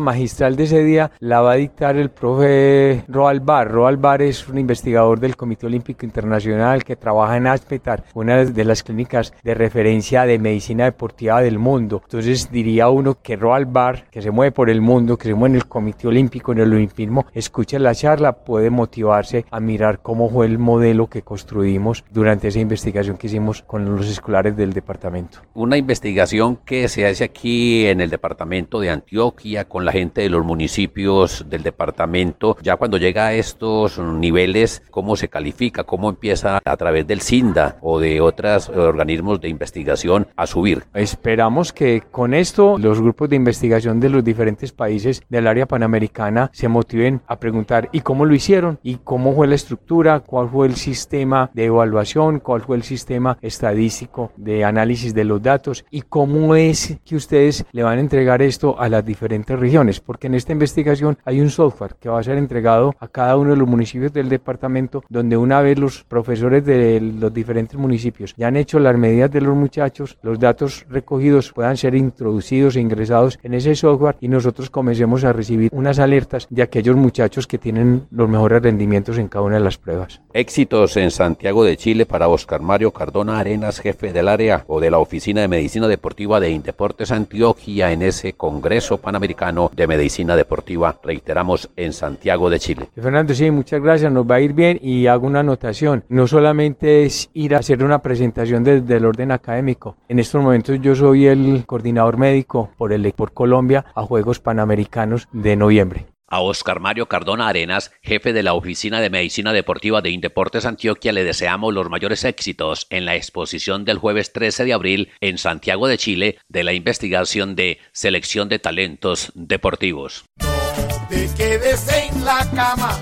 magistral 0.00 0.56
de 0.56 0.64
ese 0.64 0.82
día 0.82 1.12
la 1.20 1.40
va 1.40 1.52
a 1.52 1.56
dictar 1.56 1.96
el 1.96 2.10
profe 2.10 3.04
Roal 3.06 3.38
Bar. 3.38 3.70
Roal 3.70 3.96
Bar 3.96 4.20
es 4.20 4.48
un 4.48 4.58
investigador 4.58 5.20
del 5.20 5.36
Comité 5.36 5.66
Olímpico 5.66 6.04
Internacional 6.04 6.82
que 6.82 6.96
trabaja 6.96 7.36
en 7.36 7.46
Aspetar, 7.46 8.02
una 8.14 8.44
de 8.44 8.64
las 8.64 8.82
clínicas 8.82 9.32
de 9.44 9.54
referencia 9.54 10.26
de 10.26 10.40
medicina 10.40 10.86
deportiva 10.86 11.40
del 11.40 11.58
mundo. 11.58 12.00
Entonces 12.02 12.50
diría 12.50 12.88
uno 12.88 13.18
que 13.22 13.36
Roal 13.36 13.66
Bar, 13.66 14.06
que 14.10 14.22
se 14.22 14.32
mueve 14.32 14.50
por 14.50 14.70
el 14.70 14.80
mundo, 14.80 15.16
que 15.16 15.28
se 15.28 15.34
mueve 15.34 15.54
en 15.54 15.60
el 15.60 15.68
Comité 15.68 16.08
Olímpico, 16.08 16.50
en 16.50 16.58
el 16.58 16.72
Olimpismo, 16.72 17.26
escucha 17.32 17.78
la 17.78 17.94
charla 17.94 18.32
puede 18.32 18.70
motivarse 18.70 19.44
a 19.52 19.60
mirar 19.60 20.00
cómo 20.00 20.28
fue 20.28 20.46
el 20.46 20.58
modelo 20.58 21.06
que 21.06 21.22
construimos 21.22 22.04
durante 22.10 22.48
esa 22.48 22.58
investigación 22.58 23.16
que 23.16 23.28
hicimos 23.28 23.62
con 23.62 23.84
los 23.84 24.08
escolares 24.08 24.56
del 24.56 24.72
departamento. 24.72 25.38
Una 25.54 25.76
investigación 25.76 26.56
que 26.64 26.88
se 26.88 27.06
hace 27.06 27.22
aquí 27.22 27.86
en 27.86 28.00
el 28.00 28.10
departamento 28.10 28.80
de 28.80 28.90
Antioquia 28.90 29.27
con 29.68 29.84
la 29.84 29.92
gente 29.92 30.22
de 30.22 30.28
los 30.28 30.44
municipios 30.44 31.44
del 31.48 31.62
departamento. 31.62 32.56
Ya 32.62 32.76
cuando 32.76 32.98
llega 32.98 33.26
a 33.26 33.34
estos 33.34 33.98
niveles, 33.98 34.82
¿cómo 34.90 35.16
se 35.16 35.28
califica? 35.28 35.84
¿Cómo 35.84 36.08
empieza 36.10 36.60
a 36.64 36.76
través 36.76 37.06
del 37.06 37.20
CINDA 37.20 37.76
o 37.80 38.00
de 38.00 38.20
otros 38.20 38.68
organismos 38.68 39.40
de 39.40 39.48
investigación 39.48 40.26
a 40.36 40.46
subir? 40.46 40.84
Esperamos 40.94 41.72
que 41.72 42.02
con 42.10 42.34
esto 42.34 42.78
los 42.78 43.00
grupos 43.00 43.28
de 43.28 43.36
investigación 43.36 44.00
de 44.00 44.08
los 44.08 44.24
diferentes 44.24 44.72
países 44.72 45.22
del 45.28 45.46
área 45.46 45.66
panamericana 45.66 46.50
se 46.52 46.68
motiven 46.68 47.20
a 47.26 47.38
preguntar 47.38 47.88
y 47.92 48.00
cómo 48.00 48.24
lo 48.24 48.34
hicieron 48.34 48.78
y 48.82 48.96
cómo 48.96 49.34
fue 49.34 49.46
la 49.46 49.54
estructura, 49.54 50.20
cuál 50.20 50.48
fue 50.48 50.66
el 50.66 50.76
sistema 50.76 51.50
de 51.54 51.66
evaluación, 51.66 52.40
cuál 52.40 52.62
fue 52.62 52.76
el 52.76 52.82
sistema 52.82 53.38
estadístico 53.42 54.32
de 54.36 54.64
análisis 54.64 55.14
de 55.14 55.24
los 55.24 55.42
datos 55.42 55.84
y 55.90 56.02
cómo 56.02 56.54
es 56.54 56.98
que 57.04 57.16
ustedes 57.16 57.64
le 57.72 57.82
van 57.82 57.98
a 57.98 58.00
entregar 58.00 58.42
esto 58.42 58.78
a 58.78 58.88
las 58.88 59.04
diferentes 59.04 59.17
regiones, 59.20 60.00
porque 60.00 60.26
en 60.26 60.34
esta 60.34 60.52
investigación 60.52 61.18
hay 61.24 61.40
un 61.40 61.50
software 61.50 61.96
que 62.00 62.08
va 62.08 62.20
a 62.20 62.22
ser 62.22 62.38
entregado 62.38 62.94
a 62.98 63.08
cada 63.08 63.36
uno 63.36 63.50
de 63.50 63.56
los 63.56 63.68
municipios 63.68 64.12
del 64.12 64.28
departamento, 64.28 65.02
donde 65.08 65.36
una 65.36 65.60
vez 65.60 65.78
los 65.78 66.04
profesores 66.04 66.64
de 66.64 67.00
los 67.00 67.32
diferentes 67.32 67.78
municipios 67.78 68.34
ya 68.36 68.48
han 68.48 68.56
hecho 68.56 68.78
las 68.78 68.96
medidas 68.96 69.30
de 69.30 69.40
los 69.40 69.56
muchachos, 69.56 70.18
los 70.22 70.38
datos 70.38 70.86
recogidos 70.88 71.52
puedan 71.52 71.76
ser 71.76 71.94
introducidos 71.94 72.76
e 72.76 72.80
ingresados 72.80 73.38
en 73.42 73.54
ese 73.54 73.74
software 73.74 74.16
y 74.20 74.28
nosotros 74.28 74.70
comencemos 74.70 75.24
a 75.24 75.32
recibir 75.32 75.70
unas 75.72 75.98
alertas 75.98 76.46
de 76.50 76.62
aquellos 76.62 76.96
muchachos 76.96 77.46
que 77.46 77.58
tienen 77.58 78.06
los 78.10 78.28
mejores 78.28 78.62
rendimientos 78.62 79.18
en 79.18 79.28
cada 79.28 79.44
una 79.44 79.56
de 79.56 79.64
las 79.64 79.78
pruebas. 79.78 80.20
Éxitos 80.32 80.96
en 80.96 81.10
Santiago 81.10 81.64
de 81.64 81.76
Chile 81.76 82.06
para 82.06 82.28
Oscar 82.28 82.60
Mario 82.60 82.92
Cardona 82.92 83.38
Arenas, 83.38 83.80
jefe 83.80 84.12
del 84.12 84.28
área 84.28 84.64
o 84.66 84.80
de 84.80 84.90
la 84.90 84.98
Oficina 84.98 85.40
de 85.40 85.48
Medicina 85.48 85.88
Deportiva 85.88 86.40
de 86.40 86.50
Indeportes 86.50 87.10
Antioquia 87.10 87.92
en 87.92 88.02
ese 88.02 88.34
Congreso 88.34 88.97
Panamericano 88.98 89.70
de 89.74 89.86
Medicina 89.86 90.36
Deportiva, 90.36 90.96
reiteramos, 91.02 91.70
en 91.76 91.92
Santiago 91.92 92.50
de 92.50 92.58
Chile. 92.58 92.88
Fernando, 92.94 93.34
sí, 93.34 93.50
muchas 93.50 93.82
gracias, 93.82 94.12
nos 94.12 94.30
va 94.30 94.36
a 94.36 94.40
ir 94.40 94.52
bien 94.52 94.78
y 94.82 95.06
hago 95.06 95.26
una 95.26 95.40
anotación. 95.40 96.04
No 96.08 96.26
solamente 96.26 97.04
es 97.04 97.30
ir 97.34 97.54
a 97.54 97.58
hacer 97.58 97.82
una 97.82 98.00
presentación 98.00 98.64
desde 98.64 98.96
el 98.96 99.04
orden 99.04 99.32
académico. 99.32 99.96
En 100.08 100.18
estos 100.18 100.42
momentos 100.42 100.78
yo 100.80 100.94
soy 100.94 101.26
el 101.26 101.64
coordinador 101.66 102.16
médico 102.16 102.70
por 102.76 102.92
el 102.92 103.08
por 103.12 103.32
Colombia 103.32 103.84
a 103.94 104.02
Juegos 104.02 104.40
Panamericanos 104.40 105.28
de 105.32 105.56
noviembre. 105.56 106.06
A 106.28 106.40
Oscar 106.40 106.78
Mario 106.78 107.06
Cardona 107.06 107.48
Arenas, 107.48 107.90
jefe 108.02 108.32
de 108.32 108.42
la 108.42 108.54
Oficina 108.54 109.00
de 109.00 109.10
Medicina 109.10 109.52
Deportiva 109.52 110.02
de 110.02 110.10
Indeportes 110.10 110.66
Antioquia, 110.66 111.12
le 111.12 111.24
deseamos 111.24 111.72
los 111.72 111.88
mayores 111.88 112.24
éxitos 112.24 112.86
en 112.90 113.04
la 113.06 113.16
exposición 113.16 113.84
del 113.84 113.98
jueves 113.98 114.32
13 114.32 114.64
de 114.66 114.72
abril 114.72 115.10
en 115.20 115.38
Santiago 115.38 115.88
de 115.88 115.98
Chile 115.98 116.38
de 116.48 116.64
la 116.64 116.74
investigación 116.74 117.56
de 117.56 117.78
selección 117.92 118.48
de 118.48 118.58
talentos 118.58 119.32
deportivos. 119.34 120.24
No 120.40 121.08
te 121.08 121.28
quedes 121.34 121.88
en 121.88 122.24
la 122.24 122.48
cama, 122.54 122.98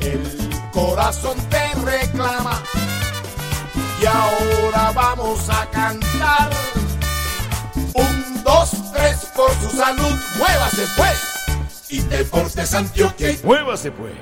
el 0.00 0.70
corazón 0.72 1.36
te 1.48 1.74
reclama 1.84 2.62
y 4.00 4.06
ahora 4.06 4.92
vamos 4.94 5.48
a 5.50 5.68
cantar. 5.70 6.50
Un, 7.94 8.44
dos, 8.44 8.70
tres, 8.92 9.26
por 9.34 9.50
su 9.54 9.76
salud, 9.76 10.14
muévase 10.38 10.86
y 11.90 12.00
Deportes 12.00 12.74
Antioquia. 12.74 13.30
Muévase 13.44 13.90
pues. 13.90 14.12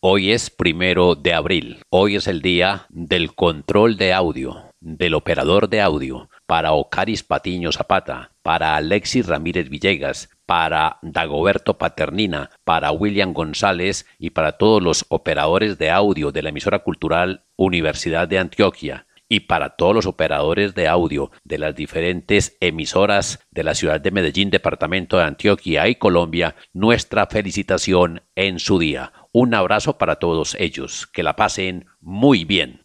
Hoy 0.00 0.32
es 0.32 0.50
primero 0.50 1.14
de 1.14 1.32
abril. 1.32 1.80
Hoy 1.88 2.16
es 2.16 2.26
el 2.26 2.42
día 2.42 2.86
del 2.90 3.34
control 3.34 3.96
de 3.96 4.12
audio, 4.12 4.70
del 4.80 5.14
operador 5.14 5.68
de 5.68 5.80
audio. 5.80 6.28
para 6.46 6.72
Ocaris 6.72 7.22
Patiño 7.22 7.72
Zapata, 7.72 8.32
para 8.42 8.76
Alexis 8.76 9.26
Ramírez 9.26 9.70
Villegas, 9.70 10.28
para 10.44 10.98
Dagoberto 11.00 11.78
Paternina, 11.78 12.50
para 12.64 12.92
William 12.92 13.32
González 13.32 14.04
y 14.18 14.30
para 14.30 14.58
todos 14.58 14.82
los 14.82 15.06
operadores 15.08 15.78
de 15.78 15.90
audio 15.90 16.32
de 16.32 16.42
la 16.42 16.50
emisora 16.50 16.80
cultural 16.80 17.44
Universidad 17.56 18.28
de 18.28 18.38
Antioquia 18.38 19.06
y 19.28 19.40
para 19.40 19.70
todos 19.70 19.94
los 19.94 20.06
operadores 20.06 20.74
de 20.74 20.88
audio 20.88 21.30
de 21.44 21.58
las 21.58 21.74
diferentes 21.74 22.56
emisoras 22.60 23.40
de 23.50 23.64
la 23.64 23.74
ciudad 23.74 24.00
de 24.00 24.10
Medellín, 24.10 24.50
departamento 24.50 25.16
de 25.16 25.24
Antioquia 25.24 25.88
y 25.88 25.96
Colombia, 25.96 26.56
nuestra 26.72 27.26
felicitación 27.26 28.22
en 28.34 28.58
su 28.58 28.78
día. 28.78 29.12
Un 29.32 29.54
abrazo 29.54 29.98
para 29.98 30.16
todos 30.16 30.56
ellos. 30.60 31.08
Que 31.12 31.22
la 31.22 31.36
pasen 31.36 31.86
muy 32.00 32.44
bien. 32.44 32.84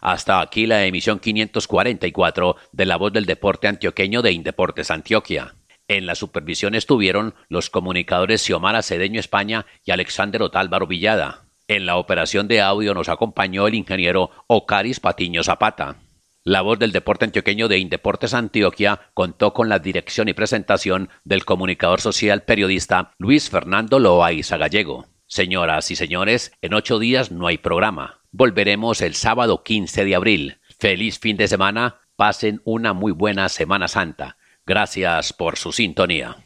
Hasta 0.00 0.40
aquí 0.40 0.66
la 0.66 0.84
emisión 0.84 1.18
544 1.18 2.56
de 2.72 2.86
La 2.86 2.96
Voz 2.96 3.12
del 3.12 3.26
Deporte 3.26 3.66
Antioqueño 3.66 4.22
de 4.22 4.32
Indeportes 4.32 4.90
Antioquia. 4.90 5.56
En 5.88 6.06
la 6.06 6.14
supervisión 6.14 6.74
estuvieron 6.74 7.34
los 7.48 7.70
comunicadores 7.70 8.42
Xiomara 8.42 8.82
Cedeño 8.82 9.18
España 9.18 9.66
y 9.84 9.92
Alexander 9.92 10.42
Otálvaro 10.42 10.86
Villada. 10.86 11.45
En 11.68 11.84
la 11.84 11.96
operación 11.96 12.46
de 12.46 12.60
audio 12.60 12.94
nos 12.94 13.08
acompañó 13.08 13.66
el 13.66 13.74
ingeniero 13.74 14.30
Ocaris 14.46 15.00
Patiño 15.00 15.42
Zapata. 15.42 15.96
La 16.44 16.62
voz 16.62 16.78
del 16.78 16.92
deporte 16.92 17.24
antioqueño 17.24 17.66
de 17.66 17.78
Indeportes 17.78 18.34
Antioquia 18.34 19.00
contó 19.14 19.52
con 19.52 19.68
la 19.68 19.80
dirección 19.80 20.28
y 20.28 20.32
presentación 20.32 21.08
del 21.24 21.44
comunicador 21.44 22.00
social 22.00 22.44
periodista 22.44 23.14
Luis 23.18 23.50
Fernando 23.50 23.98
Loaiza 23.98 24.56
Gallego. 24.56 25.06
Señoras 25.26 25.90
y 25.90 25.96
señores, 25.96 26.52
en 26.62 26.74
ocho 26.74 27.00
días 27.00 27.32
no 27.32 27.48
hay 27.48 27.58
programa. 27.58 28.20
Volveremos 28.30 29.00
el 29.00 29.14
sábado 29.14 29.64
15 29.64 30.04
de 30.04 30.14
abril. 30.14 30.58
Feliz 30.78 31.18
fin 31.18 31.36
de 31.36 31.48
semana. 31.48 31.96
Pasen 32.14 32.62
una 32.64 32.92
muy 32.92 33.10
buena 33.10 33.48
Semana 33.48 33.88
Santa. 33.88 34.36
Gracias 34.64 35.32
por 35.32 35.56
su 35.56 35.72
sintonía. 35.72 36.45